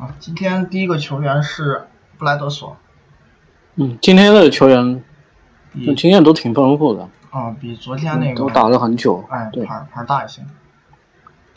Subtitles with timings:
[0.00, 1.82] 啊，今天第一个球员是
[2.16, 2.74] 布莱德索，
[3.74, 5.04] 嗯，今天的球员
[5.74, 9.22] 比经验都挺丰富的，啊比昨天那个都打了很久。
[9.52, 10.40] 对，哎牌牌大一些。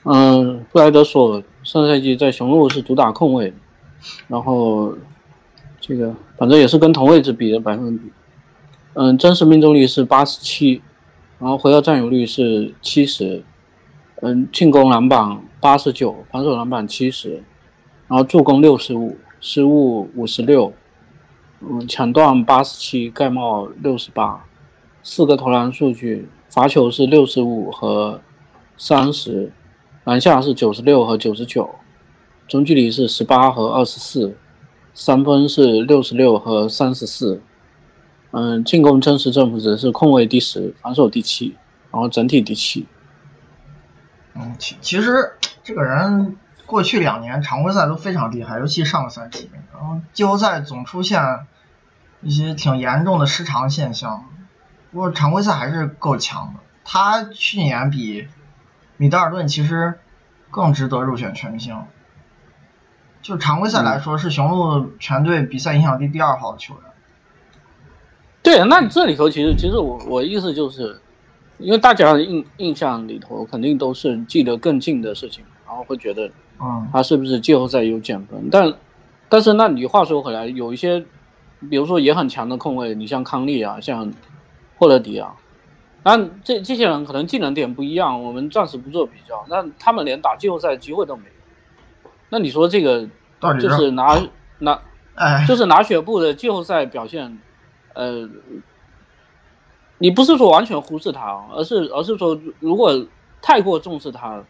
[0.03, 3.53] 嗯，布莱德索上赛季在雄鹿是主打控卫，
[4.27, 4.93] 然后
[5.79, 8.11] 这个反正也是跟同位置比的百分比。
[8.95, 10.81] 嗯，真实命中率是八十七，
[11.39, 13.41] 然后回合占有率是七十，
[14.21, 17.41] 嗯，进攻篮板八十九，防守篮板七十，
[18.13, 20.71] 然后助攻六十五，失误五十六，
[21.61, 24.45] 嗯，抢断八十七，盖帽六十八，
[25.01, 28.21] 四个投篮数据，罚球是六十五和
[28.77, 29.51] 三十，
[30.03, 31.67] 篮下是九十六和九十九，
[32.47, 34.37] 中距离是十八和二十四，
[34.93, 37.41] 三分是六十六和三十四。
[38.29, 41.55] 嗯，进攻真实正负值是控卫第十，防守第七，
[41.91, 42.85] 然后整体第七。
[44.35, 45.31] 嗯，其其实
[45.63, 46.37] 这个人
[46.73, 51.45] 过去两年常规赛都非常厉害，尤其上个赛季，然后季后赛总出现
[52.23, 54.25] 一些挺严重的失常现象，
[54.91, 56.59] 不过常规赛还是够强的。
[56.83, 58.27] 他去年比
[58.97, 59.99] 米德尔顿其实
[60.49, 61.79] 更值得入选全明星，
[63.21, 66.83] 就常规赛来说是雄鹿全队比赛影响力第二好的球员。
[68.41, 70.99] 对，那这里头其实其实我我意思就是，
[71.59, 76.31] 因为大家印印象里头肯定都是记得更近的事情，然后会觉得
[76.63, 78.73] 嗯，他是不是季后赛有减分，但
[79.27, 81.05] 但是那你话说回来，有一些
[81.69, 84.13] 比如说也很强的控卫，你像康利啊，像
[84.77, 85.35] 霍勒迪啊，
[86.03, 93.07] 那这这些人可能技能点不一样，我们暂时不做比较，那他们连打季后赛的机会都没有，那你说这个
[93.59, 94.21] 就是拿
[94.59, 94.79] 拿
[95.15, 97.39] 哎，就是拿雪布的季后赛表现，
[97.93, 98.29] 呃，
[99.97, 103.05] 你不是说完全忽视他啊，而是而是说如果
[103.41, 104.43] 太过重视他，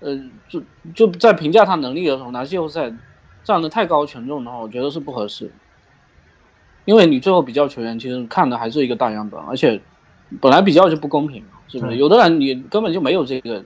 [0.00, 0.16] 呃，
[0.48, 0.62] 就
[0.94, 2.92] 就在评价他能力的时候拿季后赛
[3.44, 5.50] 占的太高权重的话，我觉得是不合适。
[6.84, 9.80] 因为你最后比较球员，其实看的还是一个大样本，而且
[10.40, 11.92] 本来比较就不公平，是不是？
[11.92, 13.62] 对有的人你根本就没有这个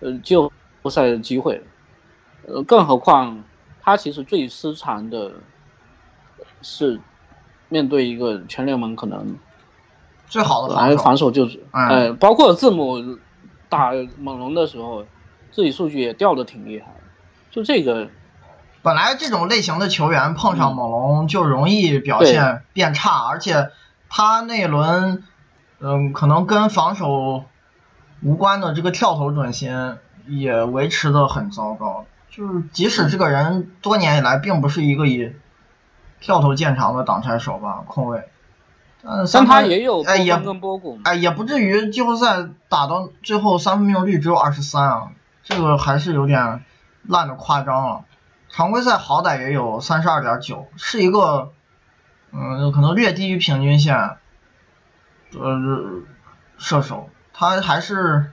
[0.00, 0.50] 呃季后
[0.88, 1.62] 赛的机会，
[2.46, 3.44] 呃，更何况
[3.82, 5.32] 他其实最失常的
[6.62, 6.98] 是
[7.68, 9.36] 面对一个全联盟可能
[10.26, 12.96] 最好的来防守，防守就是，嗯呃，包括字母
[13.68, 15.04] 打猛龙的时候，
[15.50, 17.00] 自己数据也掉的挺厉害的，
[17.50, 18.08] 就这个，
[18.82, 20.76] 本来这种类型的球员碰上嗯。
[20.76, 23.70] 猛龙就容易表现变差，而且
[24.08, 25.24] 他那一轮，
[25.80, 27.44] 嗯，可能跟防守
[28.22, 32.04] 无关的这个跳投准心也维持的很糟糕。
[32.30, 35.32] 就是即使这个人多年以来并不是一个以
[36.20, 38.28] 跳投见长的挡拆手吧，控卫，
[39.02, 40.40] 但但三分他也有波哎也
[41.04, 45.08] 哎也不至于季后赛打到最后三分命中率只有二十三啊，
[45.48, 46.62] 这个还是有点
[47.04, 48.04] 烂的夸张了。
[48.50, 51.52] 常规赛好歹也有三十二点九，是一个
[52.32, 53.96] 嗯可能略低于平均线
[55.32, 56.02] 呃
[56.58, 58.30] 射手，他还是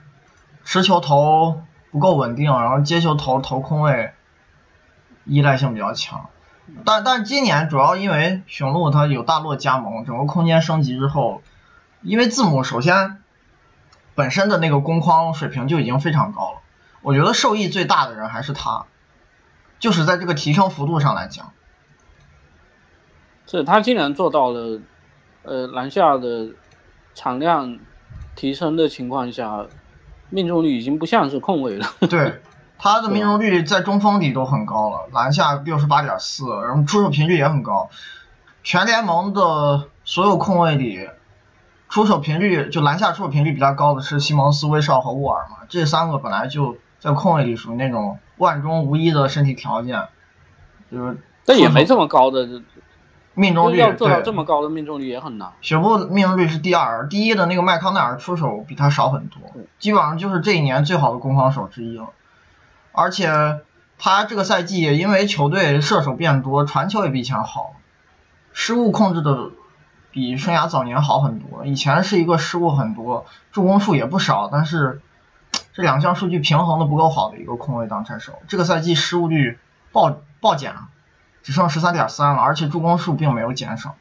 [0.62, 4.12] 持球投不够稳定，然后接球投投空位
[5.24, 6.28] 依赖性比较强。
[6.84, 11.40] 但但今年主要因为雄鹿它有大洛加盟，整个空间升级之后，
[12.02, 13.22] 因为字母首先
[14.14, 16.58] 本身的那个攻框水平就已经非常高了，
[17.06, 18.86] 我觉得受益最大的人还是他，
[19.78, 21.52] 就是在这个提升幅度上来讲，
[23.46, 24.80] 是他竟然做到了，
[25.44, 26.48] 呃，篮下的
[27.14, 27.78] 产量
[28.34, 29.66] 提升的情况下，
[30.30, 31.86] 命中率已经不像是控卫了。
[32.10, 32.42] 对，
[32.76, 37.88] 他的命中率在中锋里都很高了，篮下六十八点四，然后出手频率也很高。
[38.64, 41.08] 全联盟的所有控卫里，
[41.88, 50.08] 出手频率就篮下出手频率比较高的是西蒙斯、威少和沃尔嘛，这三个本来就在控卫里属于那种万中无一的身体条件，
[50.90, 52.48] 就是但也没这么高的，
[53.34, 55.52] 命中率要做到对这么高的命中率也很难。
[55.60, 59.40] 雪布命中率是第二，第一的那个麦康奈尔出手比他少很多，
[59.78, 62.08] 基本上就是这一年最好的攻防手之一了。
[62.92, 63.60] 而且
[63.98, 67.74] 他这个赛季也因为球队射手变多，传球也比以前好，
[68.54, 69.50] 失误控制的
[70.10, 71.66] 比生涯早年好很多。
[71.66, 75.02] 以前是一个失误很多，助攻数也不少，但是
[75.76, 78.32] 这两项数据平衡的不够好的一个空位挡拆手。
[78.48, 79.58] 这个赛季失误率
[79.92, 80.88] 暴暴减了，
[81.42, 83.94] 只剩十三点三了，而且助攻数并没有减少。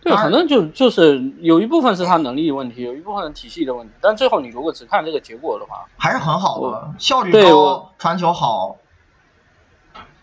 [0.00, 3.92] 对，反正就就是有一部分是他能力问题，有一部分是体系的问题。
[4.00, 8.78] 但最后你如果只看这个结果的话，还是很好的，效率对高，传球好。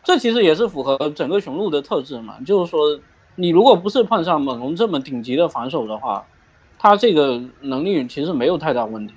[0.02, 2.38] 这其实也是符合整个雄鹿的特质嘛。
[2.44, 3.00] 就是说，
[3.36, 6.26] 你如果不是碰上猛龙这么顶级的防守的话，
[6.80, 9.14] 他这个能力其实没有太大问题，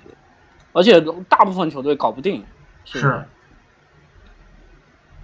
[0.77, 2.45] 而且大部分球队搞不定。
[2.85, 3.25] 是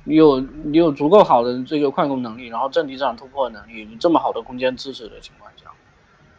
[0.03, 5.67] 你有你有足够好的这个快攻能力，然后阵地战突破能力，你这么好的空间支持的情况下，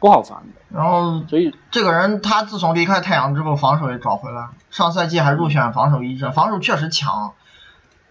[0.00, 0.60] 不好防的。
[0.76, 7.32] 然后所以这个人他自从离开太阳之后，防守也找回来，上赛季还入选防守一阵，防守确实强。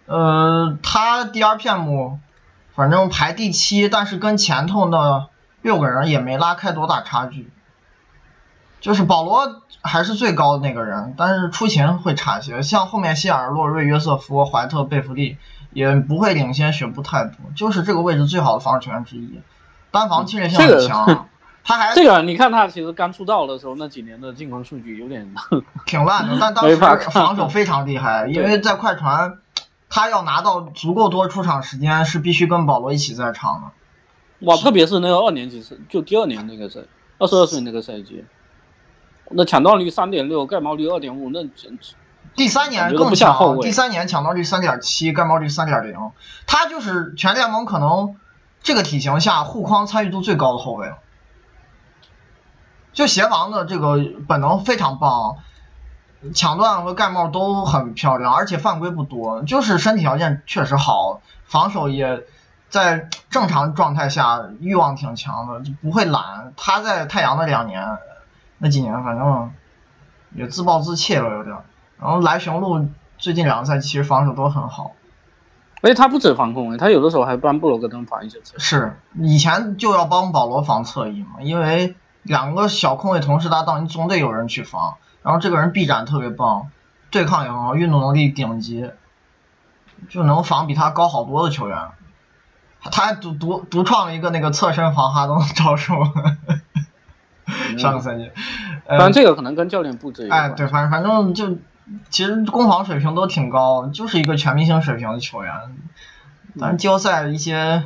[0.05, 2.17] 呃，他 DRPM
[2.73, 5.27] 反正排第七，但是跟前头的
[5.61, 7.51] 六个人也没拉开多大差距。
[8.83, 12.61] 就是保罗还是最高的那个人，但是出勤会差些。
[12.61, 15.37] 像后面希尔、洛瑞、约瑟夫、怀特、贝弗利
[15.71, 19.39] 也不会领先雪布太多，就是这个位置最好的防守球员之一，
[19.89, 21.27] 单防侵略性很强。
[21.63, 25.33] 他还这个你看他其实刚出道的时候那几年的进攻数据有点
[25.87, 29.37] 挺烂的，但当时防守非常厉害，因为在快船
[29.89, 34.45] 他要拿到足够多出场时间是必须跟保罗一起在场的。
[34.45, 36.81] 哇，特别是那个二年级是就第二年那个赛，
[37.17, 38.25] 二十二岁那个赛季。
[39.29, 41.95] 那抢断率三点六，盖帽率二点五，那简直。
[42.35, 46.11] 第三年更强，第三年抢断率三点七，盖帽率三点零，
[46.47, 48.15] 他就是全联盟可能
[48.63, 50.91] 这个体型下护框参与度最高的后卫
[52.91, 55.37] 就协防的这个本能非常棒，
[56.33, 62.23] 抢断和盖帽都很漂亮，而且犯规不多，就是身体条件确实好，防守也
[62.69, 66.53] 在正常状态下欲望挺强的，就不会懒。
[66.57, 67.97] 他在太阳的两年。
[68.63, 69.51] 那几年反正
[70.33, 71.57] 也自暴自弃了有点，
[71.99, 72.87] 然后来雄鹿
[73.17, 74.93] 最近两个赛季其实防守都很好，
[75.81, 78.57] 而且他不止防控，他有的时候还帮布罗格登防一些侧。
[78.57, 84.95] 是以前就要帮保罗防侧翼嘛，因为两个小空位同时搭档，你总得有人去防。
[85.23, 86.69] 然后这个人臂展特别棒，
[87.11, 88.89] 对抗也很好，运动能力顶级，
[90.07, 91.77] 就能防比他高好多的球员。
[92.81, 95.95] 他还独独独创了一个那个侧身防哈登的招数。
[97.77, 98.31] 上个赛季，
[98.87, 100.27] 反正这个可能跟教练布置。
[100.29, 101.57] 哎，对，反正反正就，
[102.09, 105.53] 其实攻防水平都挺高，就是一个全明星水平的球员。
[106.59, 107.83] 但是季后赛一些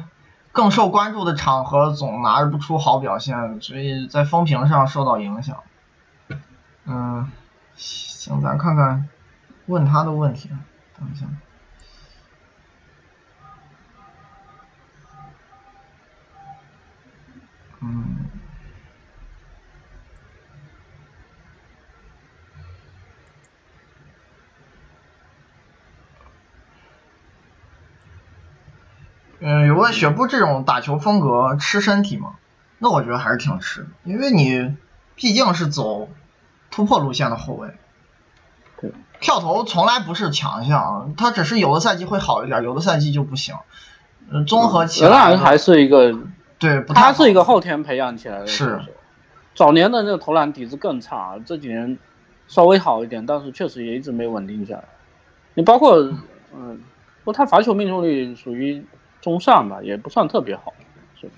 [0.52, 5.58] 更受关注的场合总拿不出好表现，所以在风评上受到影响。
[6.86, 7.32] 嗯，
[7.76, 9.08] 行，咱看看
[9.68, 10.50] 问他的问题，
[11.00, 11.26] 等一下。
[17.82, 18.16] 嗯。
[29.50, 32.34] 嗯，有问雪布这种打球风格吃身体吗？
[32.80, 34.76] 那我觉得还是挺吃，因为你
[35.16, 36.10] 毕竟是走
[36.70, 37.70] 突破路线的后卫，
[38.82, 38.92] 对，
[39.22, 43.56] 跳投从来不是强项，他只是有的赛季会好一点，有的赛季就不行。
[44.30, 46.14] 嗯，综合起来还是一个
[46.60, 48.82] 对，不他是一个后天培养起来的是，
[49.56, 51.98] 早年的那个投篮底子更差，这几年
[52.50, 54.84] 稍微好一点，但是确实也一直没稳定下来。
[55.54, 55.96] 你包括
[56.54, 56.82] 嗯，
[57.24, 58.86] 不，他罚球命中率属于。
[59.22, 60.74] 中上吧，也不算特别好，
[61.19, 61.31] 是。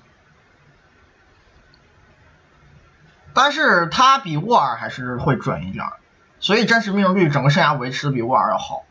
[3.34, 5.86] 但是他比沃尔还是会准一点，
[6.40, 8.84] 所以真实命中率整个生涯维持的比沃尔要好。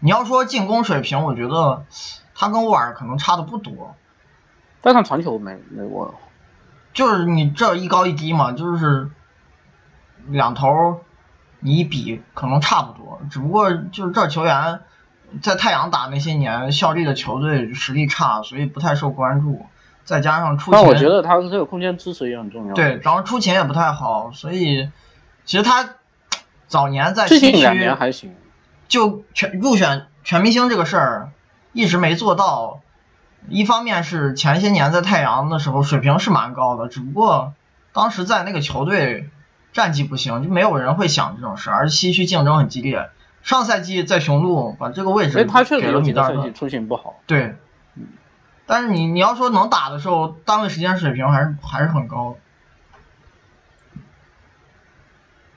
[0.00, 1.86] 你要说进攻水平，我觉得
[2.34, 3.96] 他跟沃尔可能差的不多。
[4.82, 6.18] 但他传球没没沃尔好。
[6.92, 9.10] 就是你这一高一低嘛，就是
[10.26, 11.04] 两头
[11.60, 14.80] 你一比可能差不多，只不过就是这球员。
[15.42, 19.66] 在太阳打那些年，效力的球队实力差，所以不太受关注。
[20.04, 22.74] 再加上出勤，我觉得他这个空间支持也很重要。
[22.74, 24.90] 对，然后出勤也不太好，所以
[25.46, 25.94] 其实他
[26.66, 28.34] 早年在西区还行，
[28.86, 31.30] 就全入选全明星这个事儿
[31.72, 32.80] 一直没做到。
[33.48, 37.54] 一方面是前些年在太阳的时候水平是蛮高的，只不过
[37.92, 39.30] 当时在那个球队
[39.72, 43.08] 战绩不行，就没有人会想这种事儿，而西区竞争很激烈。
[43.44, 47.20] 上赛季在雄鹿把这个位置给了米德出勤不好。
[47.26, 47.54] 对，
[48.64, 52.38] 但是你你要说能打的时候，单位时间水平还是还是很高。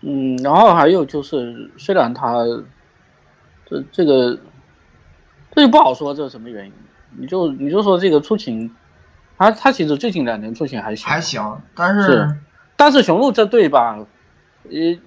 [0.02, 2.44] 嗯，然后还有就是，虽然他
[3.66, 4.38] 这这个
[5.56, 6.74] 这就不好说，这是什么原因？
[7.12, 8.76] 你就你就说这个出勤，
[9.38, 12.38] 他他其实最近两年出勤还行，还行，但是
[12.76, 13.98] 但是雄鹿这队吧，
[14.68, 15.00] 也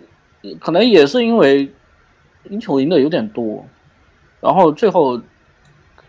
[0.59, 1.75] 可能也是因为。
[2.45, 3.67] 赢球赢的有点多，
[4.41, 5.21] 然后最后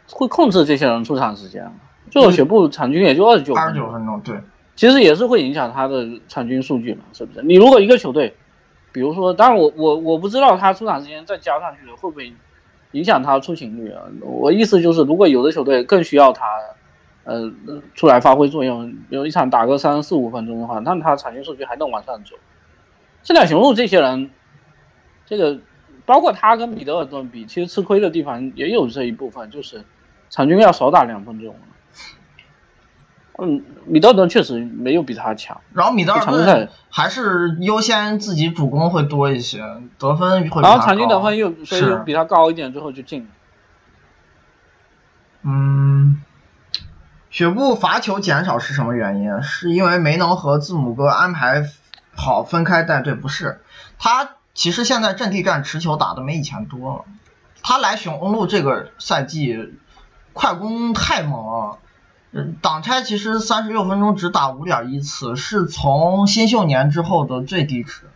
[0.10, 1.72] 会控制这些人出场时间，
[2.10, 4.40] 最后雪布场均也就二十九二十九分钟，对，
[4.76, 7.42] 其实也是会影响他的场均数据嘛，是不是？
[7.44, 8.36] 你如果一个球队，
[8.92, 12.34] 比如说，当然我我我不知道他出场时间再加上去的会不会
[12.94, 14.04] 影响他出勤率啊？
[14.22, 16.46] 我意思就是，如果有的球队更需要他，
[17.24, 17.52] 呃，
[17.94, 22.36] 出来发挥作用，比如一场打个三四五分钟的话，那他场均数据还能往上走。
[23.24, 24.32] 现在雄鹿这些人，
[25.26, 25.60] 这个。
[26.12, 29.86] 包括他跟米德尔顿比，其实吃亏的地方也有这一部分，就是
[30.30, 31.56] 场均要少打两分钟。
[33.38, 35.62] 嗯，米德尔顿确实没有比他强。
[35.72, 39.64] 然后米德尔顿还是优先自己主攻会多一些，
[39.98, 40.62] 得分会。
[40.62, 43.28] 然后场均得分又所以比他高一点，最后就进了。
[45.44, 46.22] 嗯，
[47.30, 49.42] 雪布罚球减少是什么原因？
[49.44, 51.64] 是因为没能和字母哥安排
[52.14, 53.14] 好分开带队？
[53.14, 53.62] 不是，
[53.98, 57.06] 他其实现在阵地战持球打的没以前多了。
[57.64, 59.74] 他来雄鹿这个赛季
[60.34, 61.78] 快攻太猛了。
[62.34, 68.10] 嗯，挡拆其实三十六分钟只打五点一次，是从新秀年之后的最低值，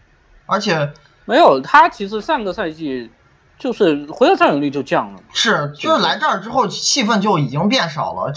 [0.46, 0.94] 而且
[1.26, 3.12] 没有他其实上个赛季
[3.60, 8.34] 就是回合占有率就降了，是就是来这儿之后气氛就已经变少了，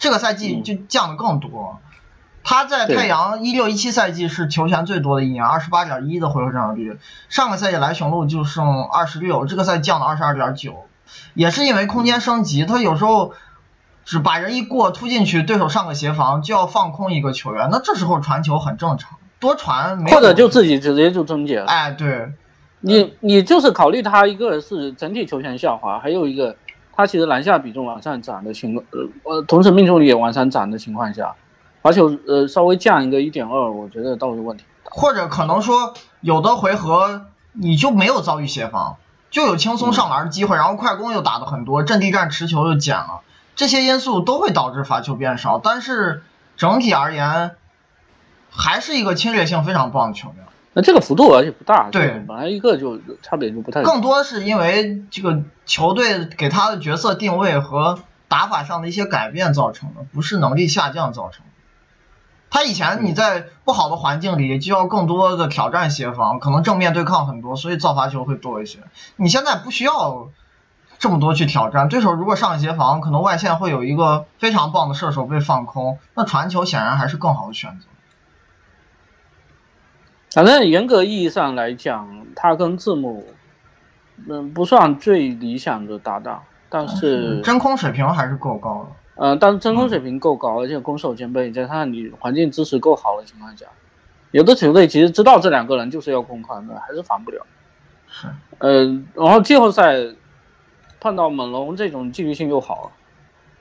[0.00, 1.78] 这个赛季就降的更多。
[2.42, 10.84] 他在太阳一六一七赛季是球权最多的一年，二十八点一的回合占有率，上个赛季来雄鹿就剩二十六，这个赛季降到二十二点九，
[11.34, 13.34] 也是因为空间升级，他有时候。
[14.02, 21.66] 只把人一过突进去，对手上个协防就要放空一个球员，那这时候传球很正常，多传没或者就自己直接就终结了。
[21.66, 22.32] 哎，对，
[22.80, 26.56] 你你就是考虑他一个是整体球权下滑，还有一个
[26.96, 31.36] 他其实篮下比重往上涨的情况，呃呃，同时命中率也往上涨的情况下，
[31.82, 34.64] 罚球呃稍微降一个一点二，我觉得倒是问题。
[34.84, 38.96] 或者可能说有的回合你就没有遭遇协防，
[39.30, 43.20] 就有轻松上篮的机会，然后快攻又打的很多，阵地战持球又减了。
[43.56, 46.22] 这些因素都会导致罚球变少，但是
[46.56, 47.56] 整体而言，
[48.50, 50.46] 还是一个侵略性非常棒的球员。
[50.72, 53.82] 那这个幅度而且不大，对，本来一个就差别就不太。
[53.82, 61.49] 更多是因为这个球队给他的角色定位和打法上的一些改变造成的，不是能力下降造成的。
[62.50, 68.80] 他以前你在不好的环境里就要更多的挑战协防，可能正面对抗很多，所以造罚球会多一些。
[69.16, 70.28] 你现在不需要。
[70.98, 77.86] 这么多去挑战对手，如果上协防，可能外线会有一个非常棒的射手被放空，那传球显然还是更好的选择。
[80.30, 83.24] 反正严格意义上来讲，他跟字母，
[84.28, 88.90] 嗯，不算最理想的搭档，但是真空水平还是够高的。
[89.20, 93.66] 嗯，但是真空水平够高，而且攻守兼备，加上你环境支持够好的情况下，
[94.30, 97.46] 有的球队其实知道这两个人就是要攻宽的，还是防不了。
[98.08, 98.26] 是。
[98.58, 99.94] 嗯，然后季后赛。
[101.02, 102.92] 碰到猛龙这种纪律性又好，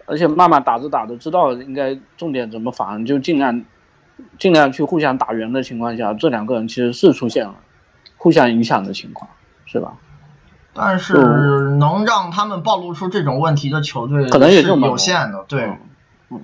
[0.05, 3.63] 而且慢慢打着打着知道应该重点怎么防，就尽量
[4.37, 7.55] 尽量去互相打圆的情况下，这两个人其实是出现了
[8.17, 9.31] 互相影响的情况，
[9.65, 9.95] 是吧？
[10.73, 15.77] 但是能让他们暴露出这种问题的球队可能也是有限的，对，
[16.29, 16.41] 嗯，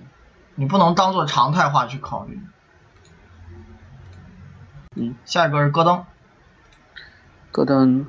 [0.55, 2.39] 你不能当做常态化去考虑。
[4.95, 6.03] 嗯，下一个是戈登，
[7.51, 8.05] 戈登。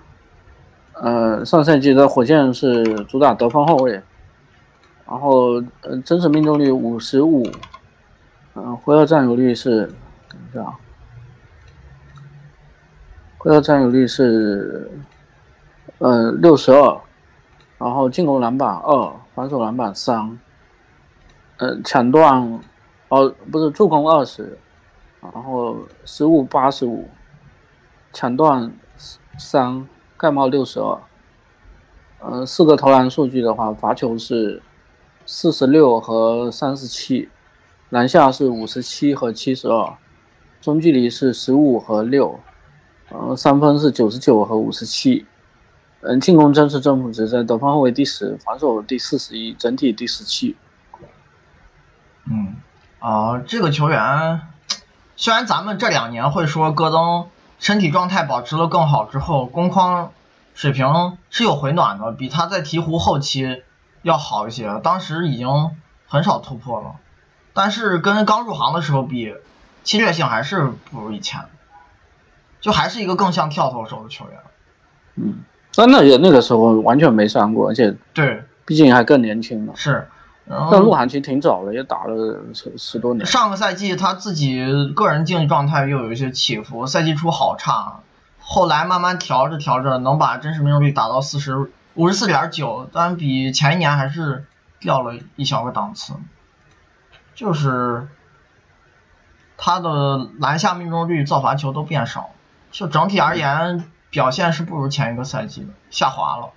[0.98, 4.02] 呃，上赛季的火箭是主打得分后卫，
[5.06, 7.46] 然后呃真实命中率五十五，
[8.54, 9.92] 嗯，回合占有率是，
[10.30, 10.64] 等一下，
[13.36, 14.90] 回合占有率是，
[15.98, 17.00] 呃六十二，
[17.78, 20.38] 然后进攻篮板二，防守篮板三，
[21.58, 22.60] 呃抢断，
[23.08, 24.58] 哦不是助攻二十，
[25.20, 27.08] 然后失误八十五，
[28.12, 28.72] 抢断
[29.38, 29.86] 三。
[30.18, 30.98] 盖帽六十二，
[32.20, 34.62] 呃，四个投篮数据的话，罚球是
[35.26, 37.28] 四十六和三十七，
[37.90, 39.92] 篮下是五十七和七十二，
[40.62, 42.40] 中距离是十五和六，
[43.10, 45.26] 呃，三分是九十九和五十七，
[46.00, 50.56] 嗯，进攻正式正负值在得分后卫第十，防守第四十一，整体第十七。
[52.24, 52.56] 嗯，
[52.98, 54.42] 啊，这个球员，
[55.16, 57.28] 虽然咱们这两年会说戈登。
[57.58, 60.12] 身体状态保持了更好之后，攻框
[60.54, 63.62] 水平是有回暖的，比他在鹈鹕后期
[64.02, 64.78] 要好一些。
[64.84, 65.70] 当时已经
[66.06, 66.96] 很少突破了，
[67.54, 69.34] 但是跟刚入行的时候比，
[69.84, 71.46] 侵略性还是不如以前，
[72.60, 74.38] 就还是一个更像跳投手的球员。
[75.14, 75.42] 嗯，
[75.76, 79.74] 真的也那个时候完全没上过，而且对，毕竟还更年轻嘛。
[79.76, 80.08] 是。
[80.70, 83.26] 但鹿晗其实挺早的，也打了十十多年。
[83.26, 84.64] 上个赛季他自己
[84.94, 88.00] 个人竞技状态又有一些起伏，赛季初好差，
[88.38, 94.46] 后来慢慢调着调着，能把真实命中率打到四十五十四点九，但比前一年还是
[94.80, 96.14] 掉了一小个档次。
[97.34, 98.08] 就是
[99.58, 102.30] 他的篮下命中率、造罚球都变少，
[102.70, 103.84] 就整体而言
[104.16, 106.50] 表现是不如前一个赛季的，下滑了。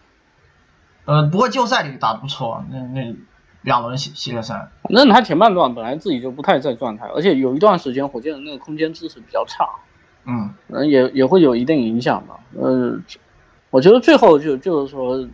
[1.06, 3.16] 呃，不过季后赛里打的不错，那那。
[3.62, 9.68] 两轮系系列赛，反正他前半段本来自己就不太在状态，而且有一段时间火箭的那个空间支持比较差，
[10.24, 10.54] 嗯，
[10.88, 12.40] 也也会有一定影响吧。
[12.58, 12.98] 呃，
[13.70, 15.28] 我觉得最后就就是说，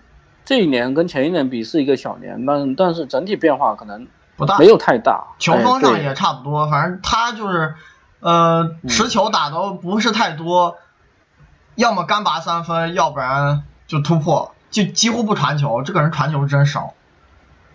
[0.44, 5.27] 这一年跟前一年比是一个小年，但但是整体变化可能不大没，有太大。
[5.38, 7.75] 球风上也差不多，反正他就是，
[8.22, 10.77] 呃，嗯持球打的不是太多，
[11.75, 15.84] 要么干拔三分，要不然就突破，就几乎不传球。
[15.84, 16.94] 这个人传球真少。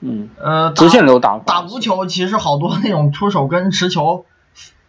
[0.00, 4.24] 嗯，呃，打直线流打法打无球，其实好多那种出手跟持球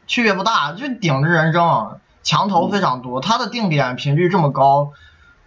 [0.08, 3.20] 区别不大，就顶着人扔，墙头非常多。
[3.20, 4.94] 他的定点频率这么高，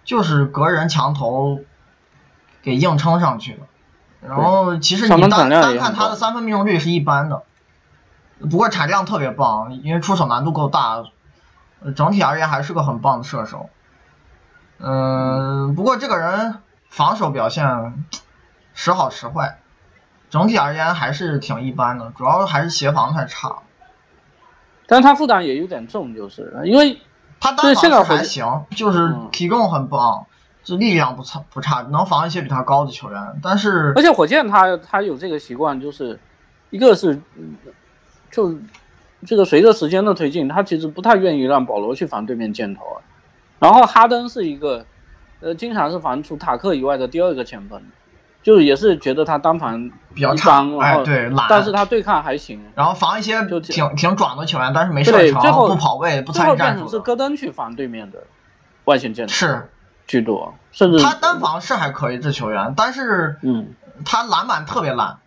[0.04, 1.61] 就是隔人墙头
[2.62, 3.61] 给硬撑上去的。
[4.21, 7.42] 然后其实你单单看他的三分命中率是一般的，
[8.50, 11.06] 不过产量特别棒，因为出手难度够大，呃
[11.93, 13.69] 整体而言还是个很棒的射手。
[14.79, 16.57] 嗯、不过这个人
[16.88, 18.07] 防守表现
[18.75, 19.59] 时好时坏，
[20.31, 23.59] 整体而言还是挺一般的，主要还是协防太差。
[24.87, 27.00] 但是他负担也有点重，就是因为
[27.41, 30.26] 他单防是对现在还行，就是嗯体重很棒，
[30.62, 33.38] 这力量不差不差，能防一些比他高的球员。
[33.43, 36.21] 但是而且火箭他他有这个习惯，就是
[36.69, 37.57] 一个是嗯
[38.31, 38.59] 就
[39.26, 43.02] 这个随着时间的推进，他其实不太愿意让保罗去防对面箭头啊。
[43.59, 44.85] 然后哈登是一个
[45.40, 47.83] 呃经常是防除塔克以外的第二个前锋，
[48.43, 51.47] 就也是觉得他单防比较差般，然哎，后对，懒。
[51.49, 52.61] 但是他对抗还行。
[52.75, 56.81] 然后防一些就挺挺壮的球员，但是没射程，对最后不跑位，不最后参与战术的。
[56.81, 58.25] 变成是戈登去防对面的
[58.85, 59.71] 外线箭头是
[60.07, 65.19] 居多，甚至他单防是还可以，这球员，但是嗯，他篮板特别烂。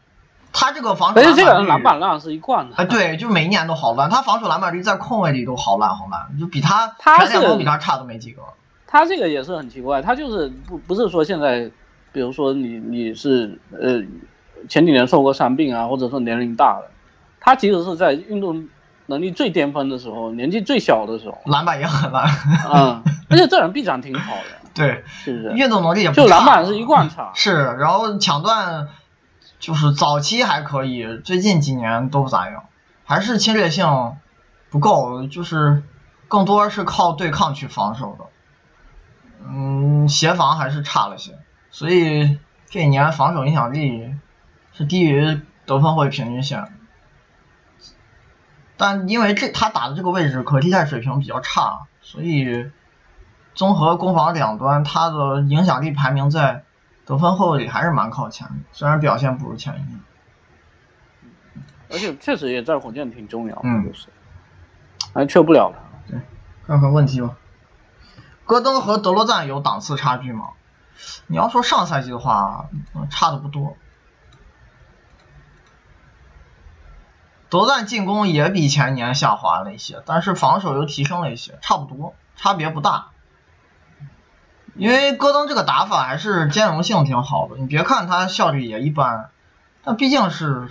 [0.52, 2.76] 他这个防守而且这个人篮板烂是一贯的。
[2.76, 8.42] 啊，对，就每一年都好烂，他防守篮板率在控卫里都好烂好烂，就比他他是全联盟比他差都没几个。
[8.88, 11.70] 他这个也是很奇怪，他就是不不是说现在，
[12.14, 14.02] 比如说你你是呃
[14.70, 16.90] 前几年受过伤病啊，或者说年龄大了，
[17.40, 18.70] 他其实是在运动
[19.08, 22.30] 能力最巅峰的时候，年纪最小的时候，篮板也很烂，
[22.74, 24.42] 嗯，而且这人臂展挺好的，
[24.74, 25.52] 对，是不是？
[25.54, 26.22] 运动能力也不差。
[26.22, 28.88] 就篮板是一贯差，是，然后抢断
[29.60, 32.66] 就是早期还可以，最近几年都不咋样，
[33.06, 34.16] 还是侵略性
[34.70, 35.84] 不够，就是
[36.28, 38.26] 更多是靠对抗去防守的。
[39.50, 41.38] 嗯，协防还是差了些，
[41.72, 42.38] 所以
[42.70, 44.14] 这一年防守影响力
[44.74, 46.72] 是低于得分会平均线。
[48.78, 52.70] 但因为这他打的这个位置可替代水平比较差，所以
[53.56, 56.64] 综合攻防两端，他的影响力排名在
[57.08, 60.00] 得分后卫里还是蛮靠前的，虽然表现不如前一年。
[61.90, 64.10] 而且确实也在火箭挺重要的，嗯就是
[65.14, 65.80] 还缺不了他。
[66.68, 67.38] 看看问题吧。
[68.46, 70.50] 戈登和德罗赞有档次差距吗？
[71.28, 73.78] 你要说上赛季的话，嗯差的不多。
[77.50, 83.12] 德罗赞进攻也比前年下滑了一些，但是防守又提升了一些，差不多，差别不大。
[84.78, 89.30] 因为戈登这个打法还是兼容性挺好的，你别看他效率也一般，
[89.84, 90.68] 但毕竟是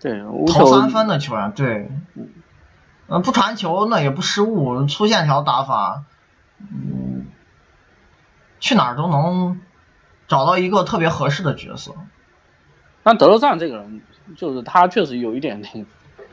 [0.00, 0.20] 对，
[0.52, 1.90] 投三分的球员，对，
[3.08, 6.04] 嗯，不传球那也不失误，粗线条打法，
[6.58, 7.26] 嗯，
[8.58, 9.60] 去哪儿都能
[10.26, 11.92] 找到一个特别合适的角色。
[13.02, 14.00] 但德罗赞这个人，
[14.36, 15.86] 就是他确实有一点挺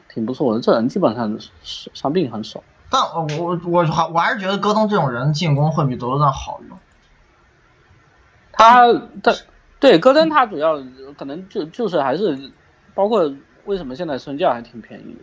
[0.08, 2.64] 挺不错的，这人基本上是伤病很少。
[2.92, 6.78] 但我我我还我还是觉得戈登这种人进攻会比德罗赞好用。
[8.52, 9.34] 他他
[9.80, 10.82] 对戈登他主要
[11.18, 12.52] 可能就就是还是
[12.94, 13.34] 包括
[13.66, 15.22] 为什么现在身价还挺便宜的，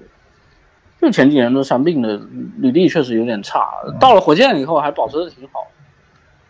[1.01, 2.17] 就前几年都伤病的
[2.59, 5.67] 履历确实有点差，到了火箭以后还保持的挺好，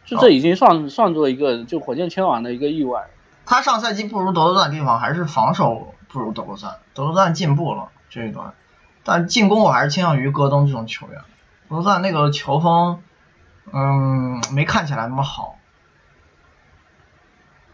[0.05, 3.09] 就这已经算算作一个就火箭签完的一个意外。
[3.47, 8.53] 他上赛季不如德罗赞的地方还是防守不如德罗赞，德罗赞进步了这一段，
[9.07, 11.21] 但进攻我还是倾向于戈登这种球员。
[11.69, 13.01] 德罗赞那个球风，
[13.73, 15.59] 嗯，没看起来那么好。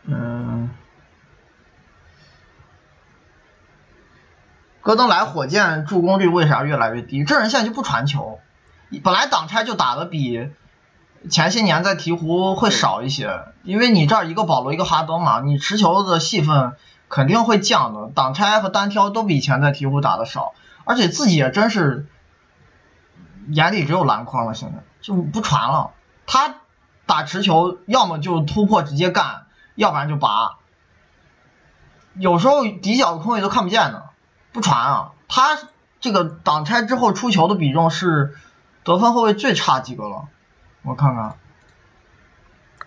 [0.05, 0.71] 嗯，
[4.83, 7.25] 戈登来火箭助攻率为啥越来越低？
[7.25, 8.39] 这人现在就不传球，
[9.03, 10.51] 本来挡拆就打的比
[11.31, 16.75] 前些年在鹈鹕会少一些，因为你这儿一个保罗一个哈登嘛，你持球的戏份
[17.09, 20.53] 肯定会降的，挡拆和单挑都比以前在鹈鹕打的少，
[20.85, 22.07] 而且自己也真是
[23.49, 25.93] 眼里只有篮筐了，现在就不传了。
[26.27, 26.57] 他
[27.07, 30.59] 打持球要么就突破直接干，要不然就拔，
[32.15, 34.11] 有时候底角的空位都看不见的，
[34.53, 35.13] 不传啊。
[35.29, 35.59] 他
[36.01, 38.35] 这个挡拆之后出球的比重是
[38.85, 40.29] 得分后卫最差几个了。
[40.83, 41.37] 我看看，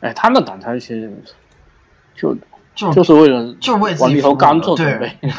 [0.01, 1.23] 哎，他们挡拆其实
[2.15, 2.37] 就
[2.75, 5.19] 就就是为了就是为自往里头己服务对备。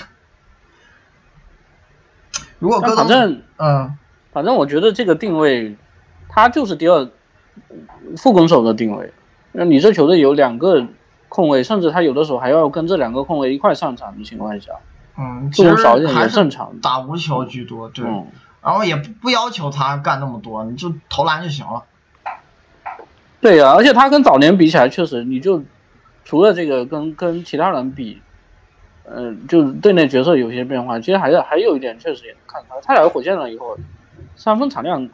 [2.59, 3.97] 如果但戈登，反正嗯，
[4.33, 5.77] 反正我觉得这个定位，
[6.29, 7.09] 他就是第二
[8.17, 9.13] 副攻手的定位，
[9.53, 10.87] 那你这球队有两个
[11.29, 14.73] 控卫，甚至他有的时候还要跟这两个控卫一块上场的情况下，
[15.19, 16.79] 嗯，助其实少一点也正常。
[16.81, 18.27] 打无球居多，对，嗯，
[18.63, 21.85] 然后也不不要求他干那么多，你就投篮就行了。
[23.39, 25.63] 对呀、而且他跟早年比起来，确实你就
[26.25, 28.21] 除了这个跟跟其他人比，
[29.09, 33.77] 嗯、就是队内角色有些变化，其实还是还有一点确实也能看出来，他来火箭了以后，
[34.37, 35.09] 三分产量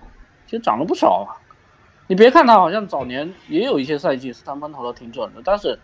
[0.47, 1.37] 其实涨了不少啊。
[2.09, 5.79] 你别看他好像早年也有一些赛季三分投的挺准的，但是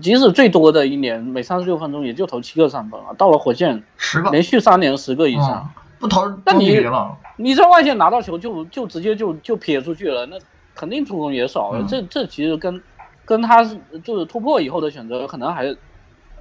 [0.00, 5.70] 即使最多的一年每三十六分钟也就投七个三分啊，到了火箭十个连续三年十个以上。
[5.74, 6.86] 嗯，不投那你。
[7.36, 10.36] 你在外线拿到球就就直接就就撇出去了，那
[10.74, 11.80] 肯定助攻也少了。
[11.80, 12.82] 嗯这这其实跟
[13.24, 15.74] 跟他是就是突破以后的选择可能还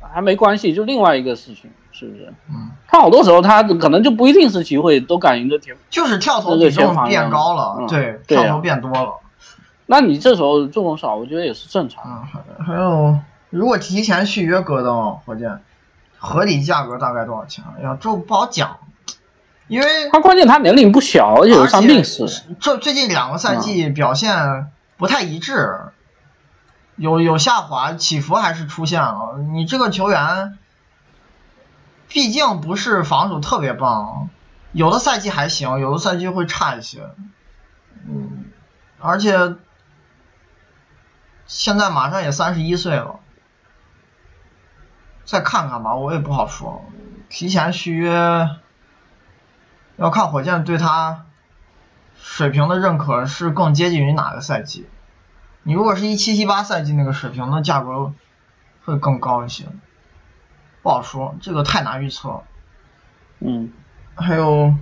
[0.01, 2.33] 还没关系，就另外一个事情，是不是？
[2.49, 5.75] 嗯，他好多时候他可能就不一定是机会都敢赢着铁。
[5.89, 9.15] 就是跳投这个比重变高了，嗯对，对啊跳投变多了。
[9.85, 12.03] 那你这时候助攻少，我觉得也是正常。
[12.05, 13.17] 嗯，还还有，
[13.49, 15.59] 如果提前续约戈登，火箭
[16.17, 17.63] 合理价格大概多少钱？
[17.77, 18.77] 哎呀，这不好讲，
[19.67, 22.25] 因为他关键他年龄不小，而且有伤病史。
[22.59, 25.79] 这最近两个赛季表现不太一致，
[26.99, 29.37] 有有下滑，起伏还是出现了。
[29.53, 30.57] 你这个球员，
[32.09, 34.29] 毕竟不是防守特别棒，
[34.73, 37.09] 有的赛季还行，有的赛季会差一些。
[38.05, 38.51] 嗯，
[38.99, 39.55] 而且
[41.47, 43.21] 现在马上也三十一岁了，
[45.23, 46.83] 再看看吧，我也不好说。
[47.29, 48.49] 提前续约，
[49.95, 51.25] 要看火箭对他
[52.21, 54.89] 水平的认可是更接近于哪个赛季。
[55.63, 58.13] 你如果是一七一八赛季那个水平，那价格
[58.85, 59.65] 会更高一些。
[60.81, 62.43] 不好说，这个太难预测了。
[63.39, 63.71] 嗯，
[64.15, 64.73] 还有，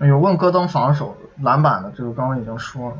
[0.00, 2.96] 有问戈登防守篮板的，这个刚刚已经说了。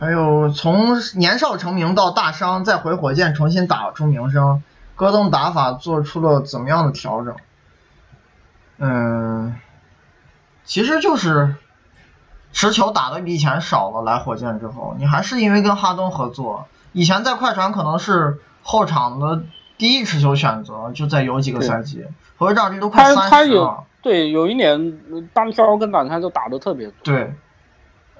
[0.00, 4.62] 还有从年少成名到大伤，再回火箭重新打出名声，
[4.96, 7.36] 戈登打法做出了怎么样的调整？
[8.78, 9.56] 嗯，
[10.64, 11.56] 其实就是
[12.52, 14.02] 持球打的比以前少了。
[14.02, 19.42] 来火箭之后，你还是因为跟哈登合作，以前在快船可能是后场的
[19.76, 22.04] 第一持球选择，就在有几个赛季，
[22.36, 23.84] 回账率都快三十了。
[24.00, 26.94] 对有一年呃单挑跟挡拆都打的特别多。
[27.02, 27.34] 对，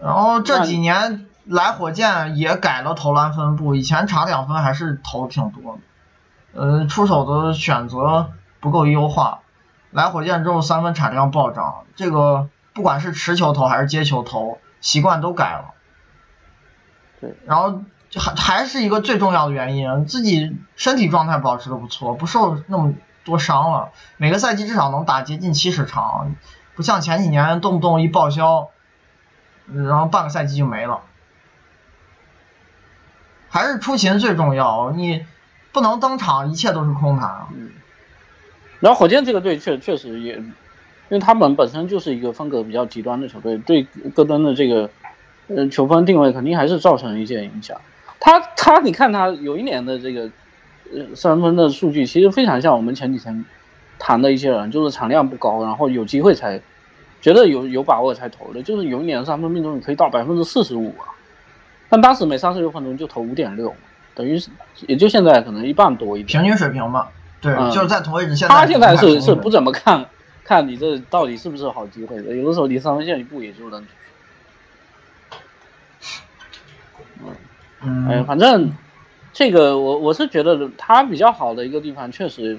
[0.03, 5.79] 然后这几年来火箭也改了投篮分布，以前长两分还是投挺多
[6.53, 9.41] 的，呃，出手的选择不够优化。
[9.91, 15.75] 来火箭之后三分产量暴涨，这个不管是持球投还是接球投，习惯都改了。
[17.21, 26.37] 对，然后就还还是一个最重要的原因，自己身体状态保持的不错，不受那么多伤了，每个赛季至少能打接近七十场，
[26.77, 28.69] 不像前几年动不动一报销，
[29.67, 31.01] 然后半个赛季就没了。
[33.49, 35.27] 还是出勤最重要，你
[35.73, 37.49] 不能登场，一切都是空谈。
[37.53, 37.73] 嗯
[38.79, 40.41] 然后火箭这个队确确实也，
[41.11, 44.91] 因为他们本身就是一个风格比较极端的球队，对戈登的这个
[45.49, 47.81] 呃球风定位肯定还是造成一些影响。
[48.21, 50.31] 他他你看他有一年的这个
[50.93, 53.45] 呃三分的数据，其实非常像我们前几天
[53.99, 56.61] 谈的一些人，就是产量不高，然后有机会才
[57.21, 61.09] 觉得有有把握才投的，就是有一年三分命中率可以到百分之四十五啊，
[61.89, 63.75] 但当时每三十六分钟就投五点六，
[64.15, 64.51] 等于是
[64.87, 66.27] 也就现在可能一半多一点。
[66.27, 67.07] 平均水平嘛，
[67.41, 68.37] 对，嗯就是在同位置。
[68.37, 70.07] 现在他现在是是不怎么看
[70.49, 73.93] 看你这到底是不是好机会的，有的时候离三分线一步也就能出去。
[77.21, 78.73] 哎，嗯，反正
[79.35, 82.59] 这个我我是觉得他比较好的一个地方，确实，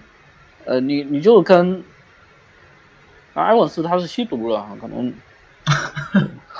[0.65, 1.83] 呃，你你就跟
[3.33, 5.11] 啊埃文斯他是吸毒了，可能，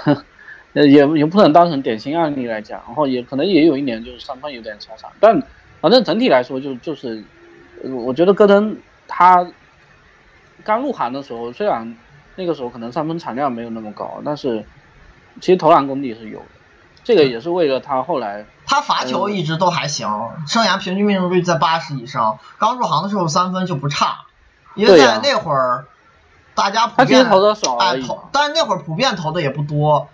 [0.74, 5.39] 呃也也不能当成典型案例来讲，然后也可能也有一年就是三分有点超常，但
[5.80, 7.24] 反正整体来说就就是，
[7.84, 8.76] 呃我觉得戈登
[9.08, 9.48] 他
[10.63, 11.95] 刚入行的时候，虽然
[12.36, 14.65] 那个时候可能三分产量没有那么高，但是
[15.41, 16.45] 其实投篮功底是有的，
[17.04, 18.45] 这个也是为了他后来。
[18.65, 22.38] 他罚球一直都还行，生涯平均命中率在八十以上。
[22.60, 24.26] 刚入行的时候三分就不差，
[24.76, 25.86] 因为在那会儿
[26.54, 30.10] 大家普遍投的少而哎已投，但是那会儿普遍投的也不多，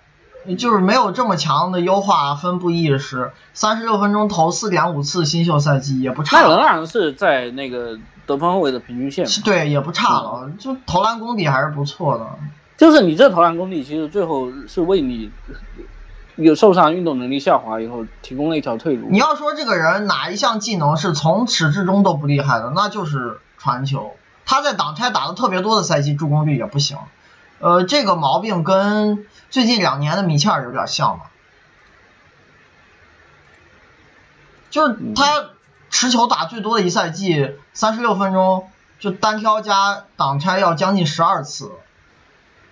[0.57, 3.33] 就是没有这么强的优化分布意识。
[3.53, 12.27] 三十六分钟投四点五次，新秀赛季也不差那仍了，然是在那个得分后卫的平均线，对，也不差了，就投篮功底还是不错的。
[12.77, 15.31] 就是你这投篮功底，其实最后是为你
[16.35, 19.07] 有受伤、运动能力下滑以后提供了一条退路。
[19.09, 24.15] 你要说这个人哪一项技能是从始至终都不厉害的，那就是传球。
[24.45, 26.97] 他在挡拆打的特别多的赛季，助攻率也不行。
[27.59, 31.31] 呃，这个毛病跟最近两年的米切尔有点像吧，
[34.69, 35.51] 就是他
[35.95, 38.67] 持球打最多的一赛季三十六分钟，
[38.99, 41.71] 就单挑加挡拆要将近十二次，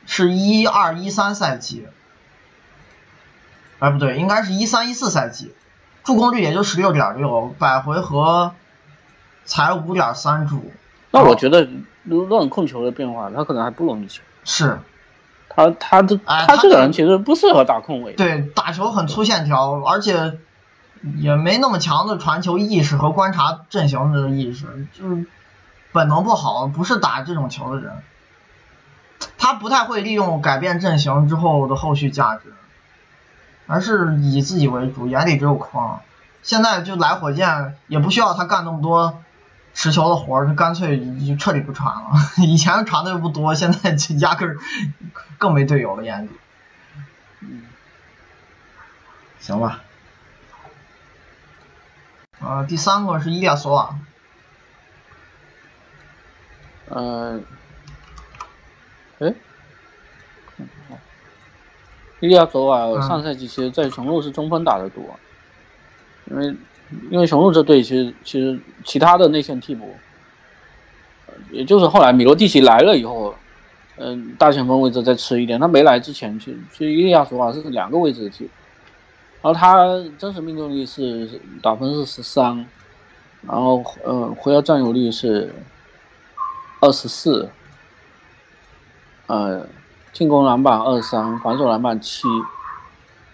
[0.05, 1.87] 是一二一三赛季，
[3.79, 5.53] 哎不对，应该是一三一四赛季，
[6.03, 8.53] 助攻率也就十六点六，百回合
[9.45, 10.61] 才五点三助。
[11.11, 11.65] 那我觉得
[12.03, 14.25] 乱控球的变化，他可能还不如米切尔。
[14.43, 14.79] 是，
[15.47, 18.11] 他他这他这个人其实不适合打控卫。
[18.15, 20.37] 对，打球很粗线条，而且
[21.17, 25.25] 也没那么强的传球意识和观察阵型的意识，就是
[25.91, 28.01] 本能不好，不是打这种球的人。
[29.37, 32.53] 他不太会利用改变阵型之后的后续价值，
[33.67, 36.01] 而是以自己为主，眼里只有框。
[36.41, 39.21] 现在就来火箭，也不需要他干那么多
[39.73, 42.11] 持球的活儿，他干脆就彻底不传了。
[42.43, 44.57] 以前传的又不多，现在就压根儿
[45.37, 46.29] 更没队友了，眼里。
[49.39, 49.81] 行吧。
[52.45, 53.97] 呃，第三个是伊利亚索瓦，
[56.89, 57.39] 呃，
[59.19, 59.33] 哎，
[62.19, 65.03] 伊利亚索瓦嗯上赛季其实在雄鹿是中锋打的多，
[66.25, 66.55] 因为
[67.09, 69.95] 因为雄鹿这队其实其实其他的内线替补，
[71.27, 73.33] 呃也就是后来米罗蒂奇来了以后，
[73.95, 75.59] 嗯、大前锋位置再吃一点。
[75.59, 78.49] 他没来之前，其实其实伊利亚索瓦是两个位置的替补，
[79.43, 82.65] 然后他真实命中率是打分是十三，
[83.41, 85.53] 然后呃回合占有率是
[86.79, 87.49] 二十四，
[89.27, 89.67] 呃
[90.13, 92.25] 进攻篮板二三，防守篮板七，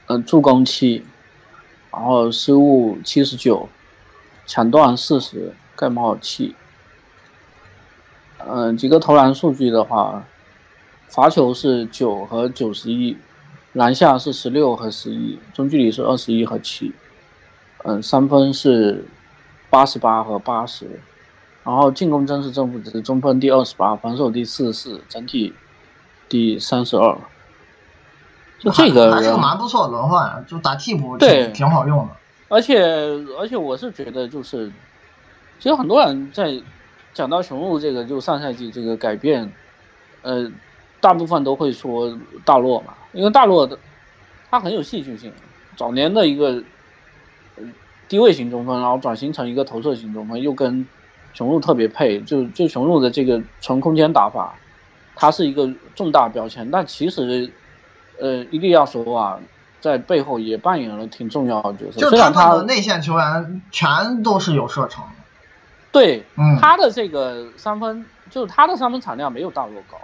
[0.07, 1.05] 嗯、助攻七，
[1.91, 3.69] 然后失误七十九，
[4.47, 6.55] 抢断四十，盖帽七。
[8.47, 10.25] 嗯、几个投篮数据的话，
[11.07, 13.15] 罚球是九和九十一，
[13.73, 16.91] 篮下是十六和十一，中距离是二十一和七，
[17.83, 19.05] 嗯，三分是
[19.69, 20.99] 八十八和八十，
[21.63, 25.53] 然后进攻真实正负值，中锋第二十八，防守第四十四，整体
[26.27, 27.17] 第三十二。
[28.57, 32.09] 就这个还是，蛮不错的轮换，就打替补对挺挺好用的。
[32.49, 32.83] 而且
[33.37, 34.69] 而且我是觉得就是，
[35.59, 36.59] 其实很多人在
[37.13, 39.53] 讲到雄鹿这个就上赛季这个改变，
[40.23, 40.51] 呃，
[40.99, 43.77] 大部分都会说大洛嘛，因为大洛的
[44.51, 45.31] 他很有戏剧性，
[45.75, 46.63] 早年的一个
[47.55, 47.63] 呃
[48.07, 50.87] 低位型中锋，然后转型成一个投射型中锋，又跟
[51.33, 54.55] 雄鹿特别配，就就雄鹿的这个纯空间打法，
[55.15, 57.51] 它是一个重大标签，但其实，
[58.19, 59.39] 呃，一定要说啊
[59.79, 65.03] 在背后也扮演了挺重要的角色，就是他的内线球员全都是有射程。
[65.91, 69.97] 对嗯，他的这个三分，就是他的三分产量没有大洛高，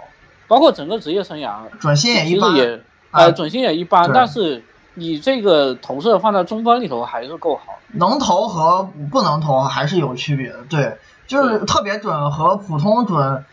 [0.48, 2.54] 包括整个职业生涯，转心也一般。
[2.54, 4.64] 也哎呃准心也一般，但是
[4.94, 7.78] 你这个投射放在中锋里头还是够好。
[7.92, 13.44] 能投和不能投还是有区别的，对，就是特别准和普通准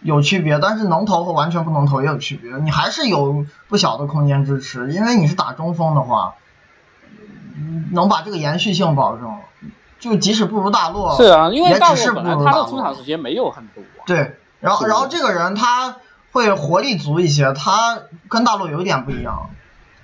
[0.00, 6.34] 有区别，但是能投和完全不能投也有区别，你还是有不小的空间支持，因为你是打中锋的话，
[7.56, 9.38] 嗯能把这个延续性保证，
[9.98, 13.82] 就即使不如大洛，是啊，因为大洛本来他的出场时间没有很多。
[14.06, 15.96] 对，然后然后这个人他
[16.32, 19.50] 会活力足一些，他跟大洛有一点不一样。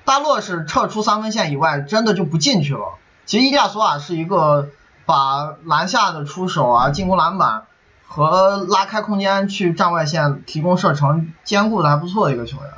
[0.05, 2.95] 大洛是撤出三分线以外，真的就不进去了。
[3.25, 4.69] 其实伊利亚索瓦是一个
[5.07, 7.63] 把篮下的出手啊、进攻篮板
[8.07, 12.71] 和拉开空间去站外线提供射程兼顾的还不错的一个球员。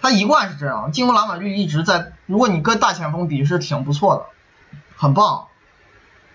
[0.00, 4.26] 他一贯是这样，进攻篮板率一直在，如果你跟大前锋比是挺不错的，
[4.96, 5.46] 很棒。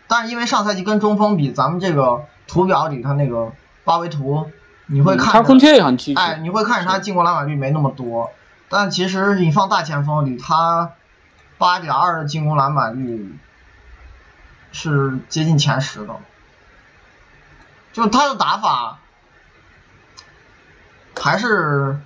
[0.08, 4.52] 但是因为上赛季跟中锋比，咱们这个图表里他那个八维图，
[4.94, 6.20] 你会看他空切也很积极。
[6.20, 8.32] 哎，你会看着他进攻篮板率没那么多，
[8.70, 10.92] 但其实你放大前锋里，他
[11.58, 13.36] 八点二的进攻篮板率
[14.72, 16.16] 是接近前十的，
[17.92, 19.00] 就他的打法
[21.20, 22.00] 还是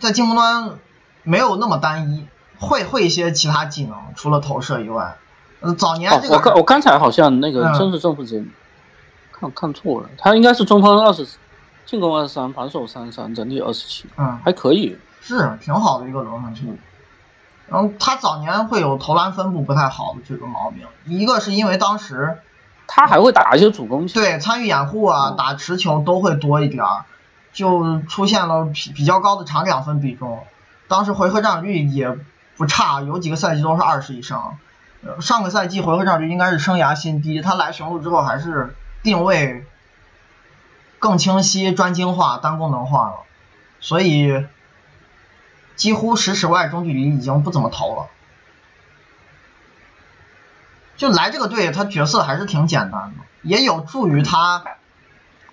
[0.00, 0.78] 在进攻端
[1.22, 2.26] 没有那么单一，
[2.58, 5.16] 会会一些其他技能，除了投射以外，
[5.60, 7.78] 呃，早年哦这，个我刚我刚才好像那个嗯。
[7.78, 8.46] 真是正负值
[9.38, 11.26] 看看错了，他应该是中锋二十，
[11.84, 14.96] 进攻二十三，防守三三，整体二十七，嗯还可以。
[15.20, 16.62] 是挺好的一个轮换球。
[17.68, 22.38] 然后他早年会有投篮分布不太好的这个毛病，一个是因为当时
[22.86, 24.20] 他还会打一些主攻球。
[24.20, 27.04] 对参与掩护啊、嗯打持球都会多一点儿，
[27.52, 30.44] 就出现了比比较高的长两分比重。
[30.86, 32.16] 当时回合占有率也
[32.56, 34.58] 不差，有几个赛季都是二十以上。
[35.04, 39.64] 呃，上个赛季回合占有率应该是生涯新低，他来雄鹿之后还是定位
[40.98, 43.14] 更清晰、专精化、单功能化了，
[43.78, 44.44] 所以
[45.76, 48.08] 几乎十尺外中距离已经不怎么投了。
[50.96, 54.64] 就来这个队，他角色还是挺简单的，也有助于他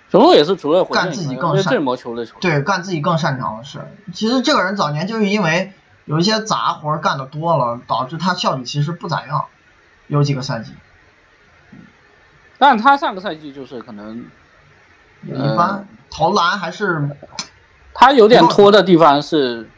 [0.10, 2.40] 雄鹿也是除了干自己更擅最魔球的球。
[2.42, 3.88] 对干自己更擅长的事。
[4.16, 5.74] 其实这个人早年就是因为
[6.06, 9.46] 有一些杂活干的多了，导致他效率其实不咋样，
[10.08, 10.72] 有几个赛季
[12.58, 14.26] 但他上个赛季就是可能
[15.24, 17.10] 一般，呃投篮还是
[17.94, 19.70] 他有点拖的地方是，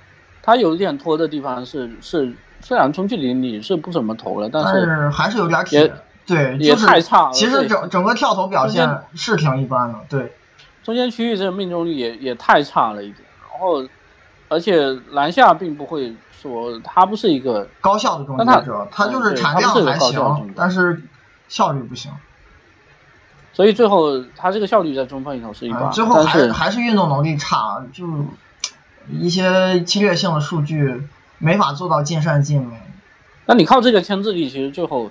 [0.42, 5.94] 他有一点拖的地方是是，虽然中距离你是不怎么投了，但但是是还是有点也铁，
[6.26, 10.34] 对，也太差了其实整整个跳投表现是挺一般的，对，
[10.84, 13.20] 中间区域这个命中率也也太差了一点。
[13.52, 13.88] 然后，
[14.50, 21.02] 而且篮下并不会说他不是一个，高效的终但他结者，他他不是个产量还行高效的终结，但是
[21.48, 22.12] 效率不行。
[23.56, 28.06] 所以最后他这个效率在中锋里头是一般，啊最后还还是运动能力差，就
[29.10, 32.76] 一些侵略性的数据没法做到尽善尽美。
[33.46, 35.10] 那你靠这个牵制力，其实最后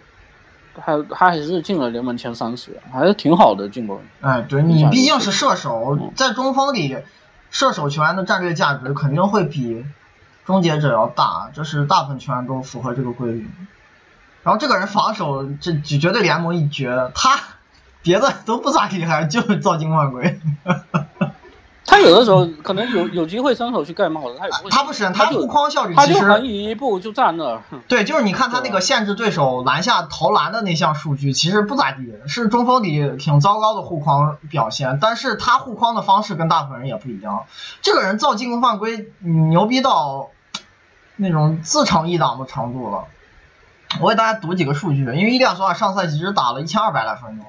[0.78, 3.98] 还他还是进了联盟前三十，还是挺好的进攻。
[4.20, 6.98] 哎，对你毕竟是射手嗯，在中锋里，
[7.50, 9.86] 射手球员的战略价值肯定会比
[10.44, 13.48] 终结者要大，这是大部分球员都符合这个规律。
[14.42, 17.38] 然后这个人防守这这绝对联盟一绝，他
[18.04, 20.38] 别的都不咋厉害，就是造进攻犯规。
[21.86, 24.70] 他有的时候可能有有机会伸手去盖帽子，他也不会。
[24.70, 27.62] 他不是，他护框效率其实横移一步就站那儿。
[27.88, 34.98] 对，就是你看他那个限制对手篮下投篮的那项数据，其实不咋地，是中锋里挺糟糕的护框表现。
[35.00, 37.44] 但是他护框的方式跟大部分人也不一样。
[37.82, 40.30] 这个人造进攻犯规嗯牛逼到
[41.16, 43.04] 那种自成一档的程度了。
[44.00, 47.46] 我给大家读几个数据，因为伊利亚索尔上赛季只打了一千二百来分钟，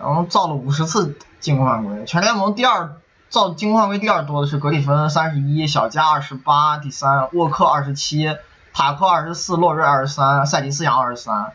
[0.00, 2.96] 然后造了五十次进攻犯规，全联盟第二
[3.28, 8.34] 造进攻犯规第二多的是格里芬三十一，小加二十八，第三沃克二十七，
[8.72, 11.52] 塔克二十四，洛瑞二十三，塞迪斯扬二十三。